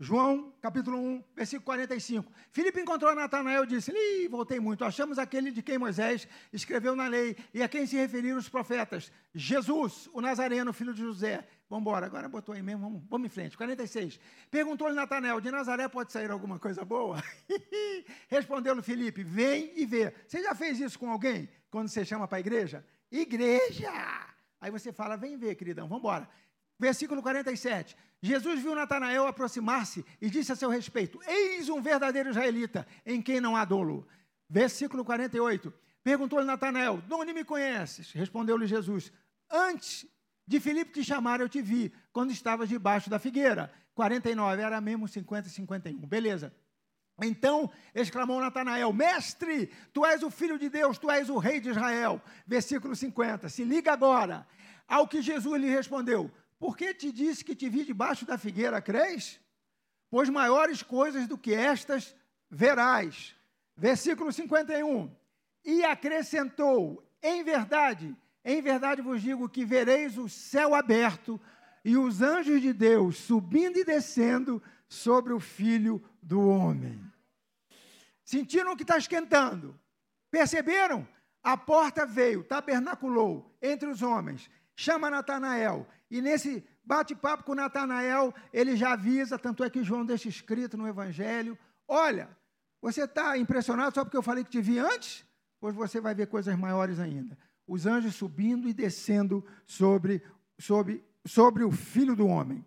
[0.00, 2.32] João, capítulo 1, versículo 45.
[2.50, 4.84] Filipe encontrou Natanael e disse: Ih, voltei muito.
[4.84, 9.12] Achamos aquele de quem Moisés escreveu na lei e a quem se referiram os profetas.
[9.32, 11.46] Jesus, o Nazareno, filho de José.
[11.70, 13.56] Vamos embora, agora botou aí mesmo, vamos, vamos em frente.
[13.56, 14.18] 46.
[14.50, 17.22] Perguntou-lhe Natanael: De Nazaré pode sair alguma coisa boa?
[18.28, 20.12] Respondeu-lhe Filipe: Vem e vê.
[20.26, 22.84] Você já fez isso com alguém quando você chama para a igreja?
[23.12, 23.92] Igreja!
[24.60, 26.28] Aí você fala: Vem ver, queridão, vamos embora.
[26.84, 27.96] Versículo 47.
[28.20, 33.40] Jesus viu Natanael aproximar-se e disse a seu respeito: Eis um verdadeiro israelita, em quem
[33.40, 34.06] não há dolo.
[34.50, 35.72] Versículo 48.
[36.02, 38.12] Perguntou-lhe Natanael: De onde me conheces?
[38.12, 39.10] Respondeu-lhe Jesus:
[39.50, 40.06] Antes
[40.46, 43.72] de Filipe te chamar, eu te vi, quando estavas debaixo da figueira.
[43.94, 46.06] 49, era mesmo 50 e 51.
[46.06, 46.54] Beleza.
[47.22, 51.70] Então exclamou Natanael: Mestre, tu és o filho de Deus, tu és o rei de
[51.70, 52.20] Israel.
[52.46, 53.48] Versículo 50.
[53.48, 54.46] Se liga agora
[54.86, 58.80] ao que Jesus lhe respondeu: por que te disse que te vi debaixo da figueira,
[58.80, 59.40] crês?
[60.10, 62.14] Pois maiores coisas do que estas
[62.50, 63.34] verás.
[63.76, 65.10] Versículo 51.
[65.64, 71.40] E acrescentou: Em verdade, em verdade vos digo que vereis o céu aberto
[71.84, 77.00] e os anjos de Deus subindo e descendo sobre o filho do homem.
[78.24, 79.78] Sentiram que está esquentando?
[80.30, 81.06] Perceberam?
[81.42, 88.76] A porta veio, tabernaculou entre os homens, chama Natanael e nesse bate-papo com Natanael, ele
[88.76, 91.58] já avisa, tanto é que João deixa escrito no Evangelho:
[91.88, 92.28] Olha,
[92.80, 95.24] você está impressionado só porque eu falei que te vi antes?
[95.58, 97.36] Pois você vai ver coisas maiores ainda.
[97.66, 100.22] Os anjos subindo e descendo sobre,
[100.58, 102.64] sobre, sobre o filho do homem.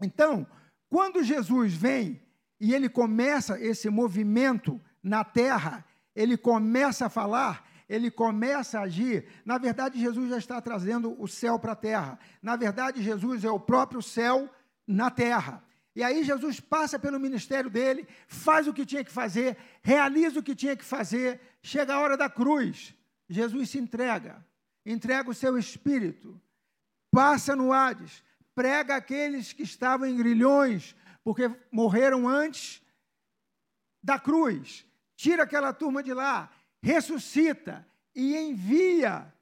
[0.00, 0.46] Então,
[0.88, 2.20] quando Jesus vem
[2.60, 9.26] e ele começa esse movimento na terra, ele começa a falar, ele começa a agir,
[9.44, 12.20] na verdade, Jesus já está trazendo o céu para a terra.
[12.40, 14.48] Na verdade, Jesus é o próprio céu
[14.86, 15.60] na terra.
[15.96, 20.42] E aí Jesus passa pelo ministério dele, faz o que tinha que fazer, realiza o
[20.42, 22.94] que tinha que fazer, chega a hora da cruz.
[23.28, 24.46] Jesus se entrega,
[24.86, 26.40] entrega o seu espírito,
[27.10, 28.22] passa no Hades,
[28.54, 32.80] prega aqueles que estavam em grilhões, porque morreram antes
[34.00, 39.32] da cruz, tira aquela turma de lá, ressuscita e envia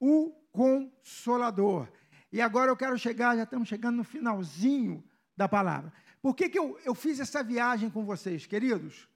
[0.00, 1.88] o Consolador.
[2.32, 5.02] E agora eu quero chegar, já estamos chegando no finalzinho
[5.36, 5.92] da palavra.
[6.20, 9.08] Por que, que eu, eu fiz essa viagem com vocês, queridos?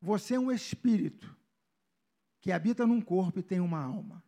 [0.00, 1.34] Você é um espírito
[2.40, 4.22] que habita num corpo e tem uma alma.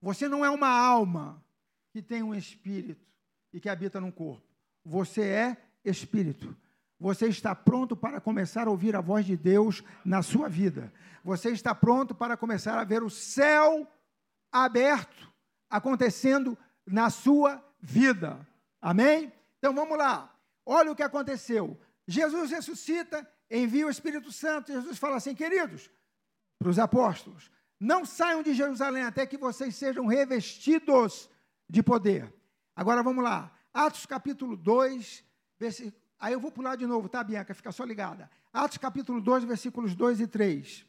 [0.00, 1.42] Você não é uma alma
[1.90, 3.06] que tem um espírito
[3.52, 4.46] e que habita num corpo.
[4.84, 6.56] Você é espírito.
[6.98, 10.92] Você está pronto para começar a ouvir a voz de Deus na sua vida.
[11.24, 13.86] Você está pronto para começar a ver o céu
[14.52, 15.32] aberto
[15.68, 18.46] acontecendo na sua vida.
[18.80, 19.32] Amém?
[19.58, 20.34] Então vamos lá.
[20.64, 21.78] Olha o que aconteceu.
[22.06, 24.72] Jesus ressuscita, envia o Espírito Santo.
[24.72, 25.90] Jesus fala assim, queridos,
[26.58, 31.28] para os apóstolos: não saiam de Jerusalém até que vocês sejam revestidos
[31.68, 32.32] de poder.
[32.76, 33.52] Agora vamos lá.
[33.72, 35.24] Atos capítulo 2,
[35.58, 37.52] versículo Aí eu vou pular de novo, tá, Bianca?
[37.52, 38.30] Fica só ligada.
[38.50, 40.86] Atos capítulo 2, versículos 2 e 3.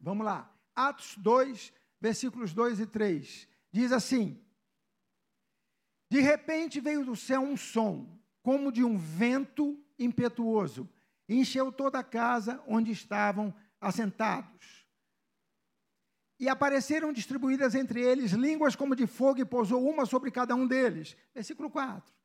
[0.00, 0.52] Vamos lá.
[0.74, 3.46] Atos 2, versículos 2 e 3.
[3.70, 4.42] Diz assim:
[6.10, 10.90] De repente veio do céu um som, como de um vento impetuoso,
[11.28, 14.84] e encheu toda a casa onde estavam assentados.
[16.40, 20.66] E apareceram distribuídas entre eles línguas como de fogo, e pousou uma sobre cada um
[20.66, 21.16] deles.
[21.32, 22.17] Versículo 4.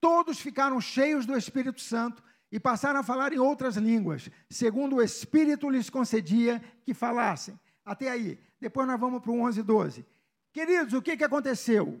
[0.00, 5.02] Todos ficaram cheios do Espírito Santo e passaram a falar em outras línguas, segundo o
[5.02, 7.58] Espírito lhes concedia que falassem.
[7.84, 8.38] Até aí.
[8.60, 10.06] Depois nós vamos para o 11 e 12.
[10.52, 12.00] Queridos, o que, que aconteceu?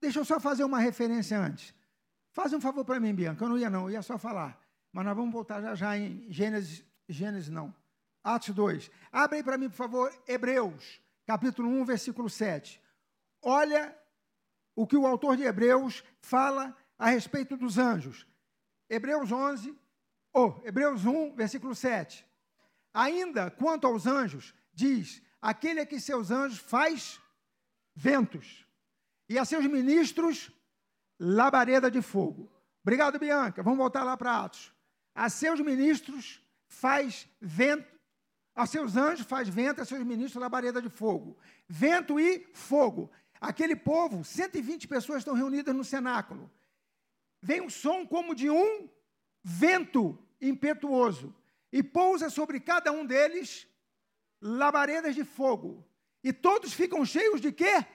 [0.00, 1.74] Deixa eu só fazer uma referência antes.
[2.32, 3.44] Faz um favor para mim, Bianca.
[3.44, 4.60] Eu não ia, não, eu ia só falar.
[4.92, 7.74] Mas nós vamos voltar já, já em Gênesis, Gênesis não.
[8.22, 8.90] Atos 2.
[9.12, 12.80] Abre aí para mim, por favor, Hebreus, capítulo 1, versículo 7.
[13.42, 13.96] Olha
[14.74, 18.26] o que o autor de Hebreus fala a respeito dos anjos.
[18.88, 19.76] Hebreus 11,
[20.32, 22.26] ou oh, Hebreus 1, versículo 7.
[22.92, 27.20] Ainda quanto aos anjos, diz: aquele a que seus anjos faz
[27.94, 28.66] ventos,
[29.28, 30.50] e a seus ministros
[31.18, 32.50] labareda de fogo.
[32.82, 33.62] Obrigado, Bianca.
[33.62, 34.72] Vamos voltar lá para Atos.
[35.14, 37.88] A seus ministros faz vento,
[38.54, 41.38] a seus anjos faz vento, a seus ministros labareda de fogo.
[41.66, 43.10] Vento e fogo.
[43.40, 46.50] Aquele povo, 120 pessoas estão reunidas no cenáculo
[47.44, 48.88] vem um som como de um
[49.42, 51.36] vento impetuoso
[51.70, 53.68] e pousa sobre cada um deles
[54.40, 55.86] labaredas de fogo.
[56.22, 57.86] E todos ficam cheios de quê?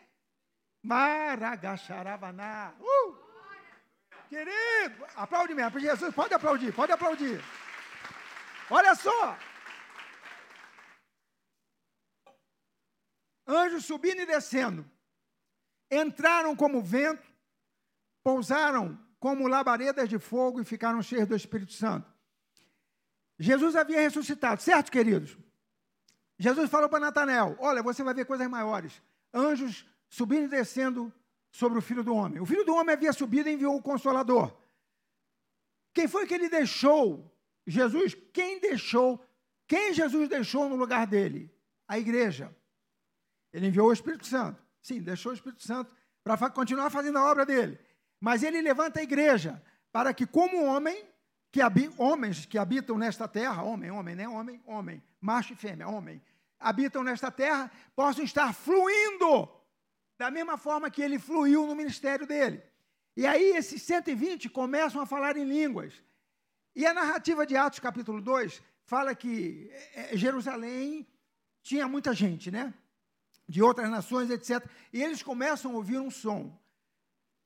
[0.83, 2.75] Maragacharabaná.
[2.79, 3.17] Uh!
[4.29, 5.79] Querido, aplaude mesmo.
[5.79, 7.41] Jesus, pode aplaudir, pode aplaudir.
[8.69, 9.35] Olha só.
[13.47, 14.88] Anjos subindo e descendo.
[15.89, 17.27] Entraram como vento,
[18.23, 22.12] pousaram como labaredas de fogo e ficaram cheios do Espírito Santo.
[23.38, 25.38] Jesus havia ressuscitado, certo, queridos?
[26.38, 29.01] Jesus falou para Natanael: Olha, você vai ver coisas maiores.
[29.34, 31.13] Anjos subindo e descendo
[31.51, 32.39] sobre o filho do homem.
[32.39, 34.55] O filho do homem havia subido e enviou o consolador.
[35.93, 37.29] Quem foi que ele deixou?
[37.67, 39.23] Jesus, quem deixou?
[39.67, 41.53] Quem Jesus deixou no lugar dele?
[41.88, 42.55] A igreja.
[43.51, 44.63] Ele enviou o Espírito Santo.
[44.82, 47.79] Sim, deixou o Espírito Santo para continuar fazendo a obra dele.
[48.19, 51.05] Mas ele levanta a igreja para que, como homem,
[51.51, 51.60] que
[51.97, 54.27] homens que habitam nesta terra, homem, homem, né?
[54.27, 56.21] Homem, homem, macho e fêmea, homem,
[56.60, 59.49] habitam nesta terra, possam estar fluindo
[60.17, 62.62] da mesma forma que ele fluiu no ministério dele.
[63.15, 65.93] E aí esses 120 começam a falar em línguas.
[66.75, 71.08] E a narrativa de Atos capítulo 2 fala que é, é, Jerusalém
[71.62, 72.73] tinha muita gente, né?
[73.47, 74.65] De outras nações, etc.
[74.93, 76.58] E eles começam a ouvir um som.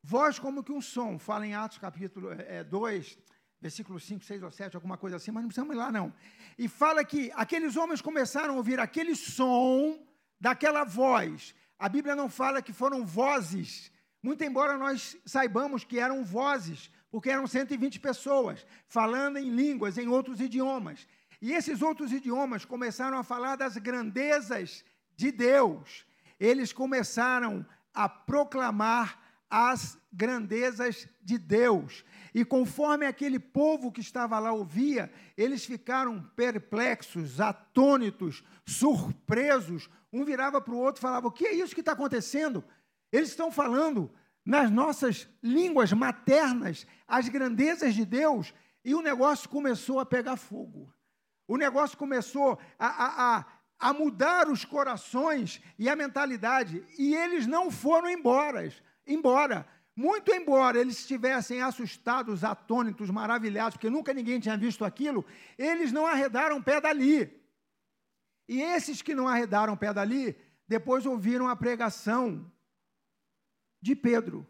[0.05, 3.17] Voz como que um som, fala em Atos capítulo é, 2,
[3.61, 6.13] versículo 5, 6 ou 7, alguma coisa assim, mas não precisamos ir lá não.
[6.57, 9.97] E fala que aqueles homens começaram a ouvir aquele som
[10.37, 11.55] daquela voz.
[11.79, 13.89] A Bíblia não fala que foram vozes,
[14.21, 20.09] muito embora nós saibamos que eram vozes, porque eram 120 pessoas falando em línguas, em
[20.09, 21.07] outros idiomas.
[21.41, 24.83] E esses outros idiomas começaram a falar das grandezas
[25.15, 26.05] de Deus.
[26.37, 29.22] Eles começaram a proclamar
[29.55, 32.03] as grandezas de Deus.
[32.33, 39.91] E conforme aquele povo que estava lá ouvia, eles ficaram perplexos, atônitos, surpresos.
[40.11, 42.63] Um virava para o outro e falava: O que é isso que está acontecendo?
[43.11, 44.11] Eles estão falando
[44.43, 48.51] nas nossas línguas maternas as grandezas de Deus,
[48.83, 50.91] e o negócio começou a pegar fogo.
[51.47, 53.45] O negócio começou a, a, a,
[53.77, 58.65] a mudar os corações e a mentalidade, e eles não foram embora
[59.05, 59.67] embora.
[59.95, 65.23] Muito embora eles estivessem assustados, atônitos, maravilhados, porque nunca ninguém tinha visto aquilo,
[65.55, 67.31] eles não arredaram pé dali.
[68.47, 70.35] E esses que não arredaram pé dali,
[70.67, 72.51] depois ouviram a pregação
[73.81, 74.47] de Pedro.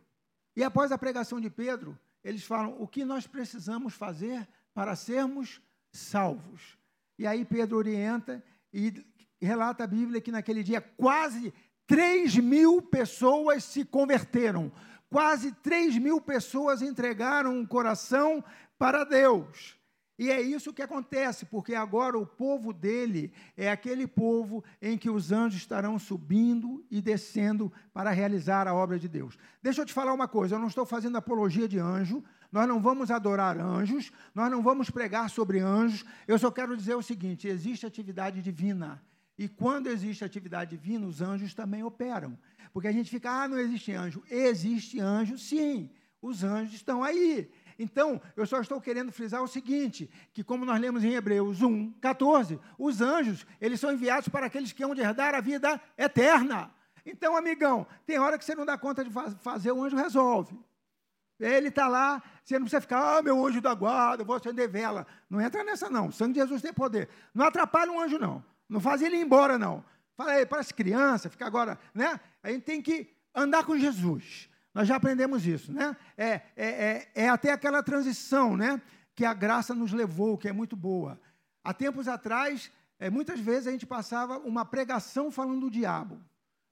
[0.56, 5.62] E após a pregação de Pedro, eles falam: o que nós precisamos fazer para sermos
[5.92, 6.78] salvos?
[7.20, 9.06] E aí Pedro orienta e
[9.42, 11.54] relata a Bíblia que naquele dia quase
[11.88, 14.72] 3 mil pessoas se converteram,
[15.10, 18.44] quase 3 mil pessoas entregaram o coração
[18.78, 19.78] para Deus.
[20.18, 25.10] E é isso que acontece, porque agora o povo dele é aquele povo em que
[25.10, 29.38] os anjos estarão subindo e descendo para realizar a obra de Deus.
[29.62, 32.80] Deixa eu te falar uma coisa: eu não estou fazendo apologia de anjo, nós não
[32.80, 37.48] vamos adorar anjos, nós não vamos pregar sobre anjos, eu só quero dizer o seguinte:
[37.48, 39.02] existe atividade divina.
[39.38, 42.38] E quando existe atividade divina, os anjos também operam.
[42.72, 44.24] Porque a gente fica, ah, não existe anjo.
[44.30, 45.90] Existe anjo, sim.
[46.22, 47.50] os anjos estão aí.
[47.78, 51.92] Então, eu só estou querendo frisar o seguinte, que como nós lemos em Hebreus 1,
[51.94, 56.72] 14, os anjos, eles são enviados para aqueles que hão de herdar a vida eterna.
[57.06, 60.58] Então, amigão, tem hora que você não dá conta de fazer, o anjo resolve.
[61.40, 65.06] Ele está lá, você não precisa ficar, ah, meu anjo da guarda, vou acender vela.
[65.30, 66.08] Não entra nessa, não.
[66.08, 67.10] O sangue de Jesus tem poder.
[67.34, 68.44] Não atrapalha um anjo, não.
[68.68, 69.84] Não faz ele ir embora, não.
[70.16, 72.20] Fala aí, parece criança, fica agora, né?
[72.42, 74.50] A gente tem que andar com Jesus.
[74.74, 75.96] Nós já aprendemos isso, né?
[76.18, 78.82] É, é, é, é, até aquela transição, né?
[79.16, 81.20] Que a graça nos levou, que é muito boa.
[81.64, 86.20] Há tempos atrás, é, muitas vezes a gente passava uma pregação falando do diabo.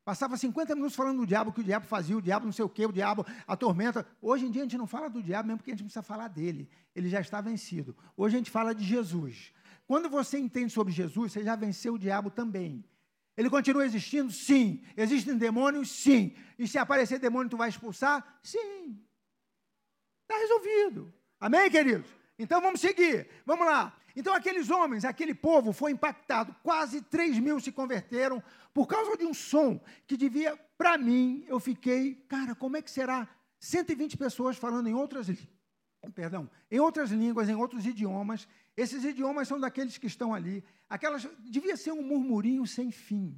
[0.04, 2.70] Passava 50 minutos falando do diabo, que o diabo fazia, o diabo não sei o
[2.70, 4.06] quê, o diabo, a tormenta.
[4.20, 6.28] Hoje em dia a gente não fala do diabo mesmo porque a gente precisa falar
[6.28, 6.68] dele.
[6.96, 7.96] Ele já está vencido.
[8.18, 9.54] Hoje a gente fala de Jesus.
[9.92, 12.82] Quando você entende sobre Jesus, você já venceu o diabo também.
[13.36, 14.32] Ele continua existindo?
[14.32, 14.82] Sim.
[14.96, 15.92] Existem demônios?
[15.92, 16.34] Sim.
[16.58, 18.40] E se aparecer demônio, tu vai expulsar?
[18.42, 18.98] Sim.
[20.22, 21.14] Está resolvido.
[21.38, 22.10] Amém, queridos?
[22.40, 23.28] Então vamos seguir.
[23.46, 23.94] Vamos lá.
[24.16, 26.56] Então aqueles homens, aquele povo foi impactado.
[26.64, 28.42] Quase 3 mil se converteram
[28.74, 29.78] por causa de um som
[30.08, 33.28] que devia, para mim, eu fiquei, cara, como é que será
[33.60, 35.28] 120 pessoas falando em outras
[36.10, 38.48] perdão, em outras línguas, em outros idiomas.
[38.76, 40.64] Esses idiomas são daqueles que estão ali.
[40.90, 43.36] Aquelas devia ser um murmurinho sem fim,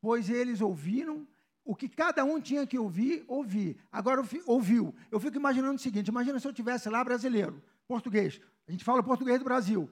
[0.00, 1.26] pois eles ouviram
[1.64, 3.78] o que cada um tinha que ouvir, ouvir.
[3.90, 4.94] Agora ouviu.
[5.10, 8.40] Eu fico imaginando o seguinte: imagina se eu tivesse lá brasileiro, português.
[8.66, 9.90] A gente fala português do Brasil.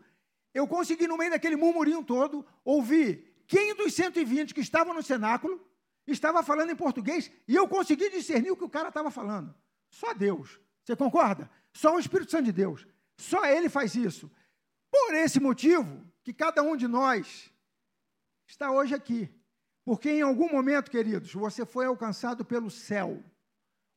[0.54, 5.60] Eu consegui no meio daquele murmurinho todo ouvir quem dos 120 que estavam no cenáculo
[6.06, 9.54] estava falando em português e eu consegui discernir o que o cara estava falando.
[9.90, 10.58] Só Deus.
[10.84, 11.50] Você concorda?
[11.72, 12.86] Só o Espírito Santo de Deus.
[13.16, 14.30] Só Ele faz isso.
[14.92, 17.50] Por esse motivo, que cada um de nós
[18.46, 19.28] está hoje aqui.
[19.86, 23.24] Porque em algum momento, queridos, você foi alcançado pelo céu.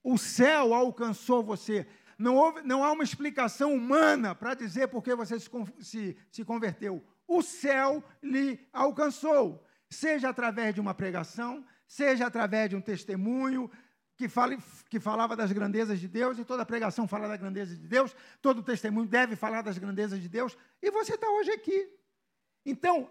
[0.01, 1.85] O céu alcançou você.
[2.17, 5.49] Não, houve, não há uma explicação humana para dizer por que você se,
[5.81, 7.03] se, se converteu.
[7.27, 9.61] O céu lhe alcançou.
[9.89, 13.69] Seja através de uma pregação, seja através de um testemunho,
[14.18, 14.57] que, fala,
[14.89, 18.63] que falava das grandezas de Deus, e toda pregação fala da grandeza de Deus, todo
[18.63, 21.89] testemunho deve falar das grandezas de Deus, e você está hoje aqui.
[22.66, 23.09] Então,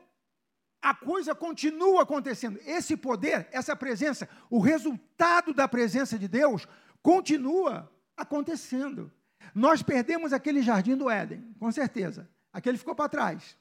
[0.81, 2.59] a coisa continua acontecendo.
[2.67, 6.67] Esse poder, essa presença, o resultado da presença de Deus
[7.03, 9.11] continua acontecendo.
[9.55, 12.29] Nós perdemos aquele jardim do Éden, com certeza.
[12.53, 13.57] Aquele ficou para trás.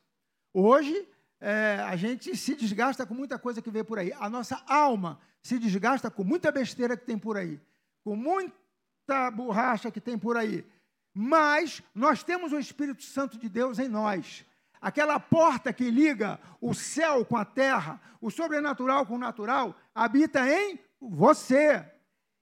[0.53, 1.07] Hoje,
[1.45, 4.13] é, a gente se desgasta com muita coisa que vê por aí.
[4.13, 7.59] A nossa alma se desgasta com muita besteira que tem por aí,
[8.01, 10.65] com muita borracha que tem por aí.
[11.13, 14.45] Mas nós temos o Espírito Santo de Deus em nós.
[14.79, 20.47] Aquela porta que liga o céu com a terra, o sobrenatural com o natural, habita
[20.49, 21.85] em você.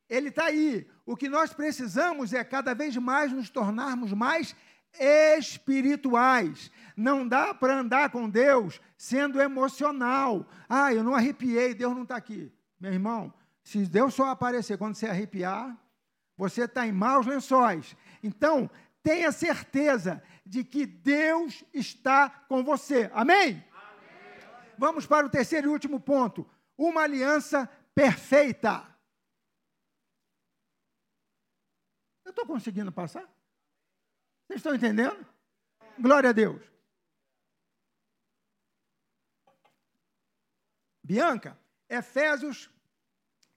[0.07, 0.87] Ele está aí.
[1.07, 4.55] O que nós precisamos é cada vez mais nos tornarmos mais
[4.99, 6.71] espirituais.
[6.95, 10.47] Não dá para andar com Deus sendo emocional.
[10.69, 12.51] Ah, eu não arrepiei, Deus não está aqui.
[12.79, 13.33] Meu irmão,
[13.63, 15.77] se Deus só aparecer quando você arrepiar,
[16.37, 17.95] você está em maus lençóis.
[18.23, 18.69] Então,
[19.03, 23.09] tenha certeza de que Deus está com você.
[23.13, 23.43] Amém?
[23.49, 23.63] Amém?
[24.77, 26.47] Vamos para o terceiro e último ponto.
[26.77, 28.83] Uma aliança perfeita.
[32.25, 33.27] Eu estou conseguindo passar?
[34.51, 35.25] Vocês estão entendendo?
[35.97, 36.61] Glória a Deus.
[41.01, 42.69] Bianca, Efésios,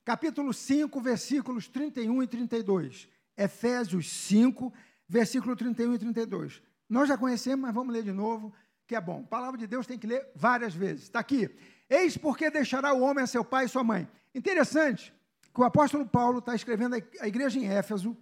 [0.05, 3.09] capítulo 5, versículos 31 e 32.
[3.37, 4.73] Efésios 5,
[5.09, 6.63] versículo 31 e 32.
[6.89, 8.55] Nós já conhecemos, mas vamos ler de novo,
[8.87, 9.25] que é bom.
[9.25, 11.03] A palavra de Deus tem que ler várias vezes.
[11.03, 11.51] Está aqui.
[11.91, 14.09] Eis porque deixará o homem a seu pai e sua mãe.
[14.33, 15.13] Interessante
[15.53, 18.17] que o apóstolo Paulo está escrevendo a igreja em Éfeso,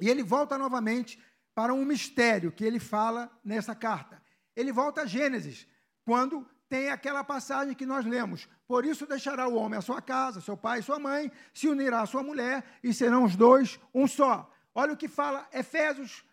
[0.00, 1.22] e ele volta novamente
[1.54, 4.22] para um mistério que ele fala nessa carta.
[4.56, 5.66] Ele volta a Gênesis,
[6.04, 8.48] quando tem aquela passagem que nós lemos.
[8.66, 12.02] Por isso deixará o homem a sua casa, seu pai e sua mãe, se unirá
[12.02, 14.48] à sua mulher e serão os dois um só.
[14.72, 16.24] Olha o que fala Efésios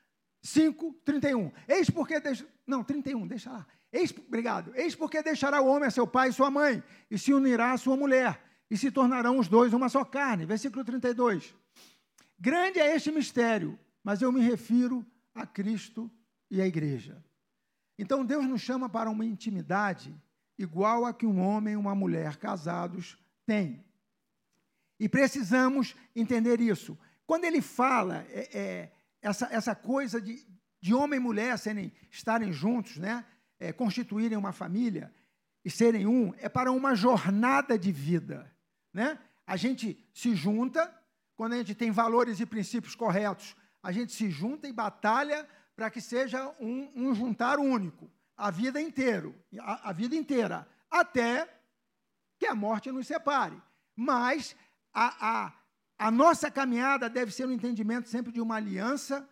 [0.44, 1.52] 5, 31.
[1.68, 2.20] Eis porque.
[2.20, 2.46] Deix...
[2.66, 3.66] Não, 31, deixa lá.
[3.92, 4.72] Eis, obrigado.
[4.76, 7.78] Eis porque deixará o homem a seu pai e sua mãe, e se unirá à
[7.78, 8.40] sua mulher,
[8.70, 10.46] e se tornarão os dois uma só carne.
[10.46, 11.56] Versículo 32.
[12.40, 15.06] Grande é este mistério, mas eu me refiro
[15.36, 16.10] a Cristo
[16.50, 17.22] e à igreja.
[18.00, 20.16] Então Deus nos chama para uma intimidade
[20.58, 23.84] igual a que um homem e uma mulher casados têm.
[24.98, 26.98] E precisamos entender isso.
[27.26, 28.92] Quando ele fala é, é,
[29.22, 30.48] essa, essa coisa de,
[30.80, 33.26] de homem e mulher serem, estarem juntos, né?
[33.60, 35.14] É, constituírem uma família
[35.66, 38.50] e serem um, é para uma jornada de vida.
[38.94, 39.20] Né?
[39.46, 40.90] A gente se junta
[41.36, 43.54] quando a gente tem valores e princípios corretos,
[43.88, 48.82] a gente se junta e batalha para que seja um, um, juntar único, a vida
[48.82, 51.48] inteira, a, a vida inteira, até
[52.38, 53.56] que a morte nos separe.
[53.96, 54.58] Mas
[54.94, 55.54] a, a,
[55.98, 59.26] a nossa caminhada deve ser um entendimento sempre de uma aliança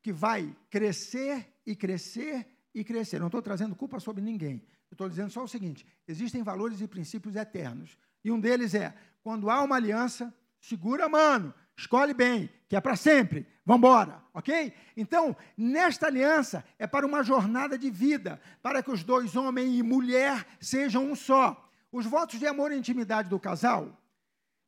[0.00, 3.18] que vai crescer e crescer e crescer.
[3.18, 4.64] Não estou trazendo culpa sobre ninguém.
[4.90, 7.98] estou dizendo só o seguinte: existem valores e princípios eternos.
[8.24, 12.80] E um deles é: quando há uma aliança, segura a mano, escolhe bem, que é
[12.80, 13.46] para sempre.
[13.64, 14.72] Vamos embora, ok?
[14.96, 19.82] Então, nesta aliança é para uma jornada de vida, para que os dois, homem e
[19.82, 21.70] mulher, sejam um só.
[21.92, 23.96] Os votos de amor e intimidade do casal,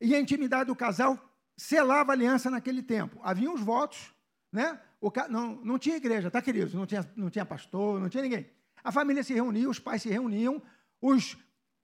[0.00, 1.18] e a intimidade do casal
[1.56, 3.20] selava a aliança naquele tempo.
[3.22, 4.14] Havia os votos,
[4.52, 4.80] né?
[5.00, 6.72] O, não, não tinha igreja, tá, queridos?
[6.72, 8.48] Não tinha, não tinha pastor, não tinha ninguém.
[8.84, 10.62] A família se reunia, os pais se reuniam,
[11.02, 11.36] os,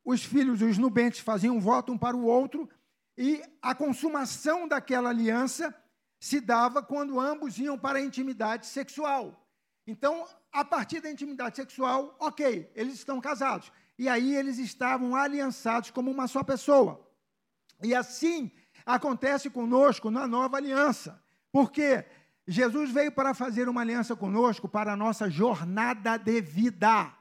[0.05, 2.68] os filhos, os nubentes, faziam um voto um para o outro,
[3.16, 5.74] e a consumação daquela aliança
[6.18, 9.46] se dava quando ambos iam para a intimidade sexual.
[9.86, 13.70] Então, a partir da intimidade sexual, ok, eles estão casados.
[13.98, 17.08] E aí eles estavam aliançados como uma só pessoa.
[17.82, 18.50] E assim
[18.84, 21.22] acontece conosco na nova aliança.
[21.52, 22.04] Porque
[22.46, 27.12] Jesus veio para fazer uma aliança conosco para a nossa jornada de vida.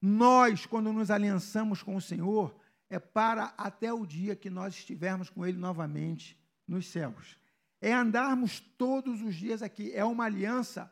[0.00, 2.54] Nós, quando nos aliançamos com o Senhor,
[2.90, 7.36] é para até o dia que nós estivermos com Ele novamente nos céus.
[7.80, 9.92] É andarmos todos os dias aqui.
[9.92, 10.90] É uma aliança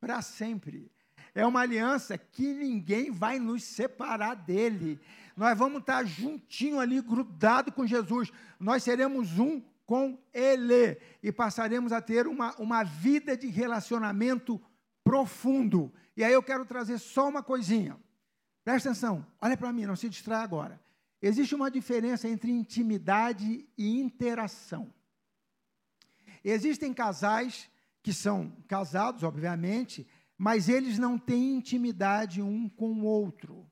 [0.00, 0.90] para sempre.
[1.34, 5.00] É uma aliança que ninguém vai nos separar dele.
[5.36, 8.30] Nós vamos estar juntinho ali, grudado com Jesus.
[8.58, 14.60] Nós seremos um com Ele e passaremos a ter uma, uma vida de relacionamento
[15.02, 15.92] profundo.
[16.16, 17.96] E aí eu quero trazer só uma coisinha.
[18.64, 20.78] Presta atenção, olha para mim, não se distraia agora.
[21.20, 24.92] Existe uma diferença entre intimidade e interação.
[26.44, 27.68] Existem casais
[28.02, 30.06] que são casados, obviamente,
[30.36, 33.68] mas eles não têm intimidade um com o outro,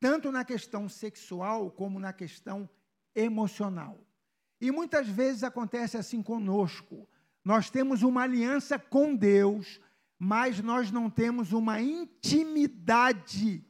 [0.00, 2.68] tanto na questão sexual como na questão
[3.14, 3.98] emocional.
[4.58, 7.06] E muitas vezes acontece assim conosco.
[7.44, 9.78] Nós temos uma aliança com Deus,
[10.18, 13.62] mas nós não temos uma intimidade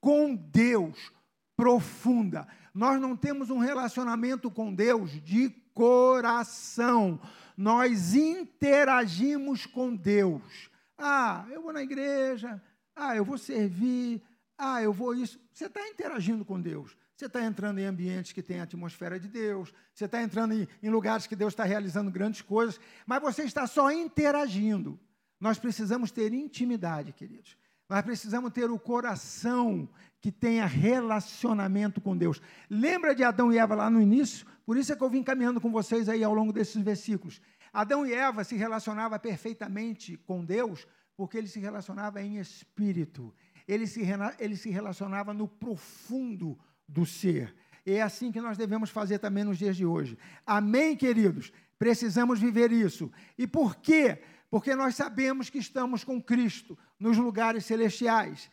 [0.00, 1.12] com Deus
[1.56, 2.48] profunda.
[2.74, 7.20] Nós não temos um relacionamento com Deus de coração.
[7.56, 10.70] Nós interagimos com Deus.
[10.96, 12.62] Ah, eu vou na igreja.
[12.94, 14.22] Ah, eu vou servir.
[14.56, 15.38] Ah, eu vou isso.
[15.52, 16.96] Você está interagindo com Deus.
[17.16, 20.66] Você está entrando em ambientes que têm a atmosfera de Deus, você está entrando em,
[20.82, 24.98] em lugares que Deus está realizando grandes coisas, mas você está só interagindo.
[25.38, 27.56] Nós precisamos ter intimidade, queridos.
[27.88, 29.88] Nós precisamos ter o coração
[30.22, 32.40] que tenha relacionamento com Deus.
[32.70, 34.46] Lembra de Adão e Eva lá no início?
[34.64, 37.40] Por isso é que eu vim caminhando com vocês aí ao longo desses versículos.
[37.72, 43.34] Adão e Eva se relacionavam perfeitamente com Deus, porque ele se relacionava em espírito.
[43.66, 44.00] Ele se,
[44.38, 46.56] ele se relacionava no profundo
[46.86, 47.52] do ser.
[47.84, 50.16] É assim que nós devemos fazer também nos dias de hoje.
[50.46, 51.52] Amém, queridos?
[51.80, 53.10] Precisamos viver isso.
[53.36, 54.22] E por quê?
[54.48, 58.48] Porque nós sabemos que estamos com Cristo nos lugares celestiais.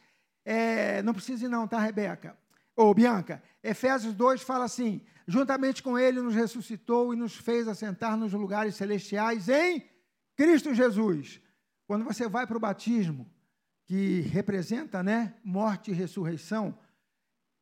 [0.52, 2.36] É, não precisa ir não, tá, Rebeca?
[2.76, 8.18] Ou Bianca, Efésios 2 fala assim: juntamente com ele nos ressuscitou e nos fez assentar
[8.18, 9.88] nos lugares celestiais em
[10.36, 11.40] Cristo Jesus.
[11.86, 13.30] Quando você vai para o batismo,
[13.86, 16.76] que representa, né, morte e ressurreição,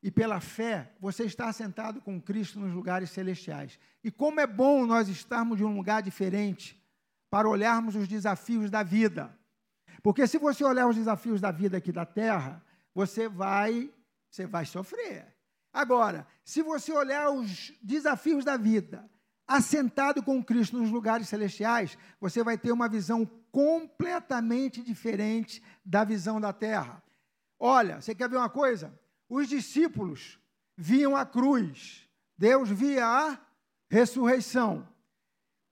[0.02, 3.78] e pela fé, você está assentado com Cristo nos lugares celestiais.
[4.02, 6.82] E como é bom nós estarmos de um lugar diferente
[7.30, 9.38] para olharmos os desafios da vida.
[10.02, 12.64] Porque se você olhar os desafios da vida aqui da terra,
[12.98, 13.93] você vai,
[14.28, 15.32] você vai sofrer.
[15.72, 19.08] Agora, se você olhar os desafios da vida,
[19.48, 26.41] assentado com Cristo nos lugares celestiais, você vai ter uma visão completamente diferente da visão
[26.41, 27.04] da terra.
[27.60, 29.00] Olha, você quer ver uma coisa?
[29.30, 30.39] Os discípulos
[30.76, 33.39] viam a cruz, Deus via a
[33.91, 34.89] ressurreição.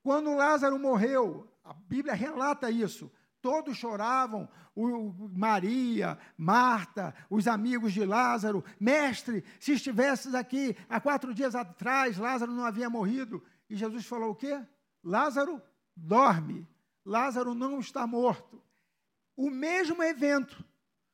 [0.04, 3.12] Quando Lázaro morreu, a Bíblia relata isso.
[3.46, 8.66] Todos choravam, o, Maria, Marta, os amigos de Lázaro.
[8.80, 13.44] Mestre, se estivesses aqui há quatro dias atrás, Lázaro não havia morrido.
[13.70, 14.60] E Jesus falou o quê?
[15.04, 15.62] Lázaro
[15.96, 16.68] dorme.
[17.06, 18.60] Lázaro não está morto.
[19.38, 20.66] O mesmo evento,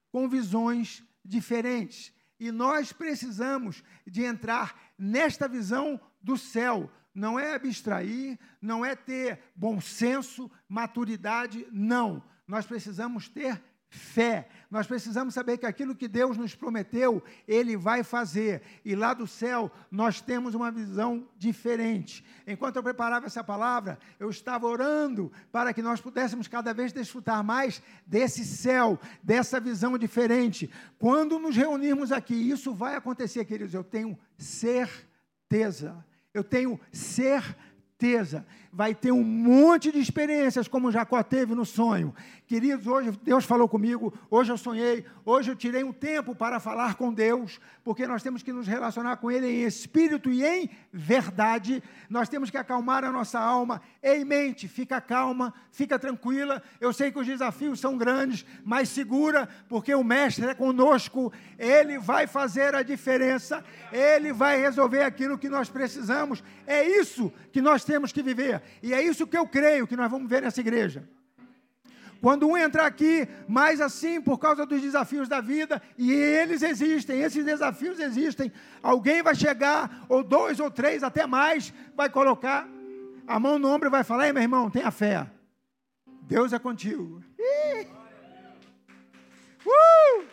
[0.10, 2.14] com visões diferentes.
[2.40, 6.90] E nós precisamos de entrar nesta visão do céu.
[7.14, 12.24] Não é abstrair, não é ter bom senso, maturidade, não.
[12.48, 14.48] Nós precisamos ter fé.
[14.70, 18.62] Nós precisamos saber que aquilo que Deus nos prometeu, Ele vai fazer.
[18.86, 22.26] E lá do céu, nós temos uma visão diferente.
[22.48, 27.44] Enquanto eu preparava essa palavra, eu estava orando para que nós pudéssemos cada vez desfrutar
[27.44, 30.72] mais desse céu, dessa visão diferente.
[30.98, 36.06] Quando nos reunirmos aqui, isso vai acontecer, queridos, eu tenho certeza.
[36.34, 36.80] Eu tenho
[38.02, 38.44] certeza
[38.74, 42.16] vai ter um monte de experiências como Jacó teve no sonho.
[42.48, 46.96] Queridos, hoje Deus falou comigo, hoje eu sonhei, hoje eu tirei um tempo para falar
[46.96, 51.84] com Deus, porque nós temos que nos relacionar com Ele em espírito e em verdade.
[52.10, 53.82] Nós temos que acalmar a nossa alma.
[54.02, 56.62] Ei, mente, fica calma, fica tranquila.
[56.80, 61.32] Eu sei que os desafios são grandes, mas segura, porque o Mestre é conosco.
[61.58, 66.42] Ele vai fazer a diferença, Ele vai resolver aquilo que nós precisamos.
[66.66, 68.62] É isso que nós temos que viver.
[68.82, 71.08] E é isso que eu creio que nós vamos ver nessa igreja.
[72.22, 77.20] Quando um entrar aqui, mais assim, por causa dos desafios da vida, e eles existem,
[77.20, 78.52] esses desafios existem,
[78.84, 82.68] alguém vai chegar, ou dois ou três, até mais, vai colocar
[83.28, 85.28] a mão no ombro e vai falar: Ei, meu irmão, tenha fé.
[86.22, 87.24] Deus é contigo.
[89.66, 90.26] Uh!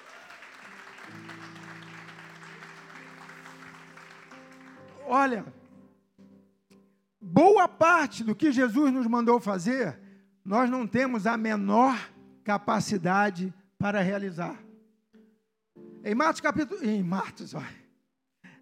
[5.06, 5.46] Olha,
[7.20, 9.98] boa parte do que Jesus nos mandou fazer,
[10.44, 12.10] nós não temos a menor
[12.44, 14.58] capacidade para realizar.
[16.04, 17.62] Em Marcos capítulo, em Marcos, ó,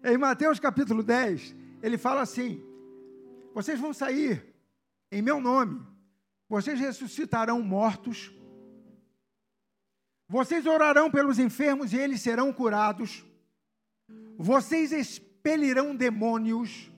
[0.03, 2.61] em Mateus capítulo 10, ele fala assim:
[3.53, 4.43] Vocês vão sair
[5.11, 5.81] em meu nome,
[6.49, 8.33] vocês ressuscitarão mortos,
[10.27, 13.25] vocês orarão pelos enfermos e eles serão curados,
[14.37, 16.91] vocês expelirão demônios,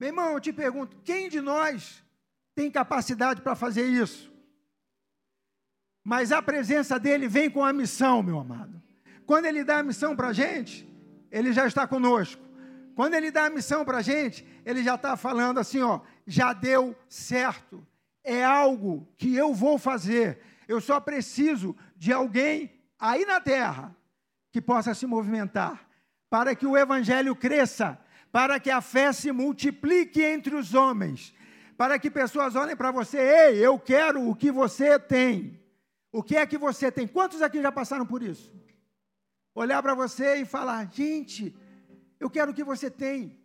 [0.00, 2.02] meu irmão, eu te pergunto: quem de nós
[2.54, 4.32] tem capacidade para fazer isso?
[6.02, 8.82] Mas a presença dele vem com a missão, meu amado.
[9.26, 10.88] Quando ele dá a missão para a gente,
[11.30, 12.42] ele já está conosco.
[12.96, 16.54] Quando ele dá a missão para a gente, ele já está falando assim: ó, já
[16.54, 17.86] deu certo.
[18.24, 20.40] É algo que eu vou fazer.
[20.66, 23.94] Eu só preciso de alguém aí na terra
[24.50, 25.86] que possa se movimentar
[26.30, 27.98] para que o evangelho cresça
[28.32, 31.34] para que a fé se multiplique entre os homens,
[31.76, 35.58] para que pessoas olhem para você, ei, eu quero o que você tem.
[36.12, 37.06] O que é que você tem?
[37.06, 38.52] Quantos aqui já passaram por isso?
[39.54, 41.56] Olhar para você e falar, gente,
[42.18, 43.38] eu quero o que você tem.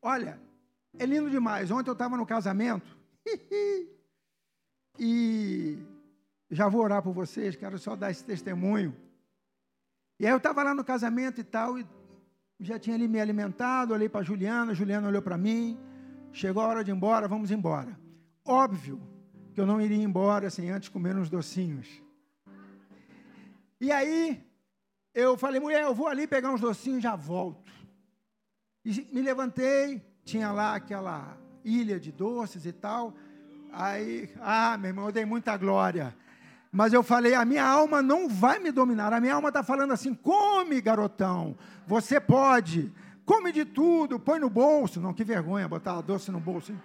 [0.00, 0.40] Olha,
[0.98, 1.70] é lindo demais.
[1.70, 2.96] Ontem eu estava no casamento
[4.98, 5.78] e
[6.50, 8.96] já vou orar por vocês, quero só dar esse testemunho.
[10.18, 11.86] E aí eu estava lá no casamento e tal, e
[12.58, 15.78] já tinha ali me alimentado, olhei para Juliana, Juliana olhou para mim,
[16.32, 17.98] chegou a hora de ir embora, vamos embora.
[18.44, 19.00] Óbvio
[19.52, 22.02] que eu não iria embora sem antes comer uns docinhos.
[23.80, 24.42] E aí,
[25.14, 27.72] eu falei, mulher, eu vou ali pegar uns docinhos e já volto.
[28.84, 33.14] E me levantei, tinha lá aquela ilha de doces e tal.
[33.72, 36.16] Aí, ah, meu irmão, eu dei muita glória.
[36.70, 39.12] Mas eu falei, a minha alma não vai me dominar.
[39.12, 41.56] A minha alma está falando assim: come, garotão,
[41.86, 42.92] você pode.
[43.24, 45.00] Come de tudo, põe no bolso.
[45.00, 46.72] Não, que vergonha botar doce no bolso.
[46.72, 46.80] Hein?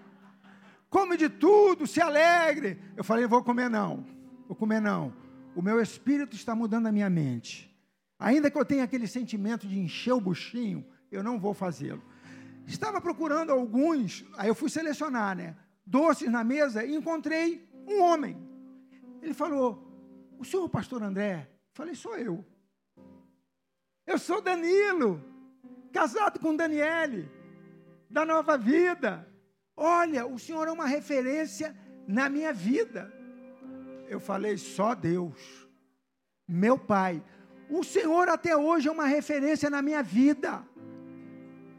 [0.89, 2.82] Come de tudo, se alegre.
[2.97, 4.05] Eu falei, vou comer não.
[4.47, 5.13] Vou comer não.
[5.55, 7.73] O meu espírito está mudando a minha mente.
[8.19, 12.01] Ainda que eu tenha aquele sentimento de encher o buchinho, eu não vou fazê-lo.
[12.67, 15.55] Estava procurando alguns, aí eu fui selecionar, né?
[15.86, 18.51] Doces na mesa e encontrei um homem
[19.22, 19.88] ele falou:
[20.38, 21.49] O senhor, pastor André?
[21.74, 22.45] falei: Sou eu.
[24.05, 25.24] Eu sou Danilo,
[25.91, 27.30] casado com Daniele,
[28.09, 29.28] da nova vida.
[29.76, 31.76] Olha, o senhor é uma referência
[32.07, 33.11] na minha vida.
[34.09, 35.67] Eu falei: Só Deus,
[36.47, 37.24] meu pai.
[37.69, 40.67] O senhor até hoje é uma referência na minha vida.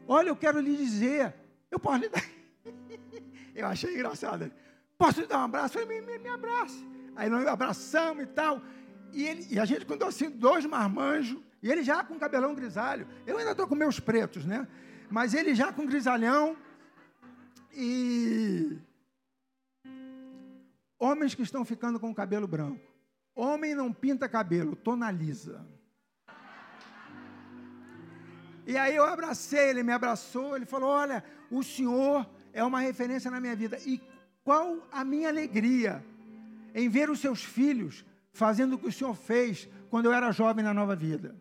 [0.07, 1.33] Olha, eu quero lhe dizer,
[1.69, 2.23] eu posso lhe dar.
[3.53, 4.51] eu achei engraçado.
[4.97, 5.73] Posso lhe dar um abraço?
[5.73, 6.92] Falei, me, me, me abrace.
[7.15, 8.61] Aí nós abraçamos e tal.
[9.11, 13.07] E, ele, e a gente contou assim, dois marmanjos, e ele já com cabelão grisalho.
[13.25, 14.67] Eu ainda estou com meus pretos, né?
[15.09, 16.57] Mas ele já com grisalhão.
[17.71, 18.77] E.
[20.99, 22.81] Homens que estão ficando com o cabelo branco.
[23.35, 25.65] Homem não pinta cabelo, tonaliza.
[28.65, 33.29] E aí eu abracei, ele me abraçou, ele falou: Olha, o senhor é uma referência
[33.29, 33.77] na minha vida.
[33.85, 34.01] E
[34.43, 36.03] qual a minha alegria
[36.73, 40.63] em ver os seus filhos fazendo o que o Senhor fez quando eu era jovem
[40.63, 41.35] na nova vida.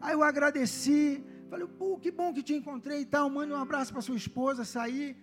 [0.00, 3.92] Aí eu agradeci, falei, pô, que bom que te encontrei e tal, mande um abraço
[3.92, 5.16] para sua esposa, saí.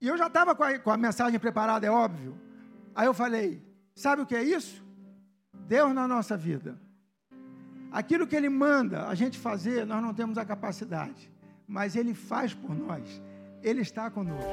[0.00, 2.38] E eu já estava com, com, a mensagem preparada, é óbvio.
[2.94, 3.62] Aí eu falei,
[3.94, 4.82] sabe o que é isso?
[5.52, 6.80] Deus na nossa vida.
[7.92, 11.30] Aquilo que Ele manda a gente fazer, nós não temos a capacidade,
[11.66, 13.22] mas Ele faz por nós.
[13.62, 14.50] Ele está conosco.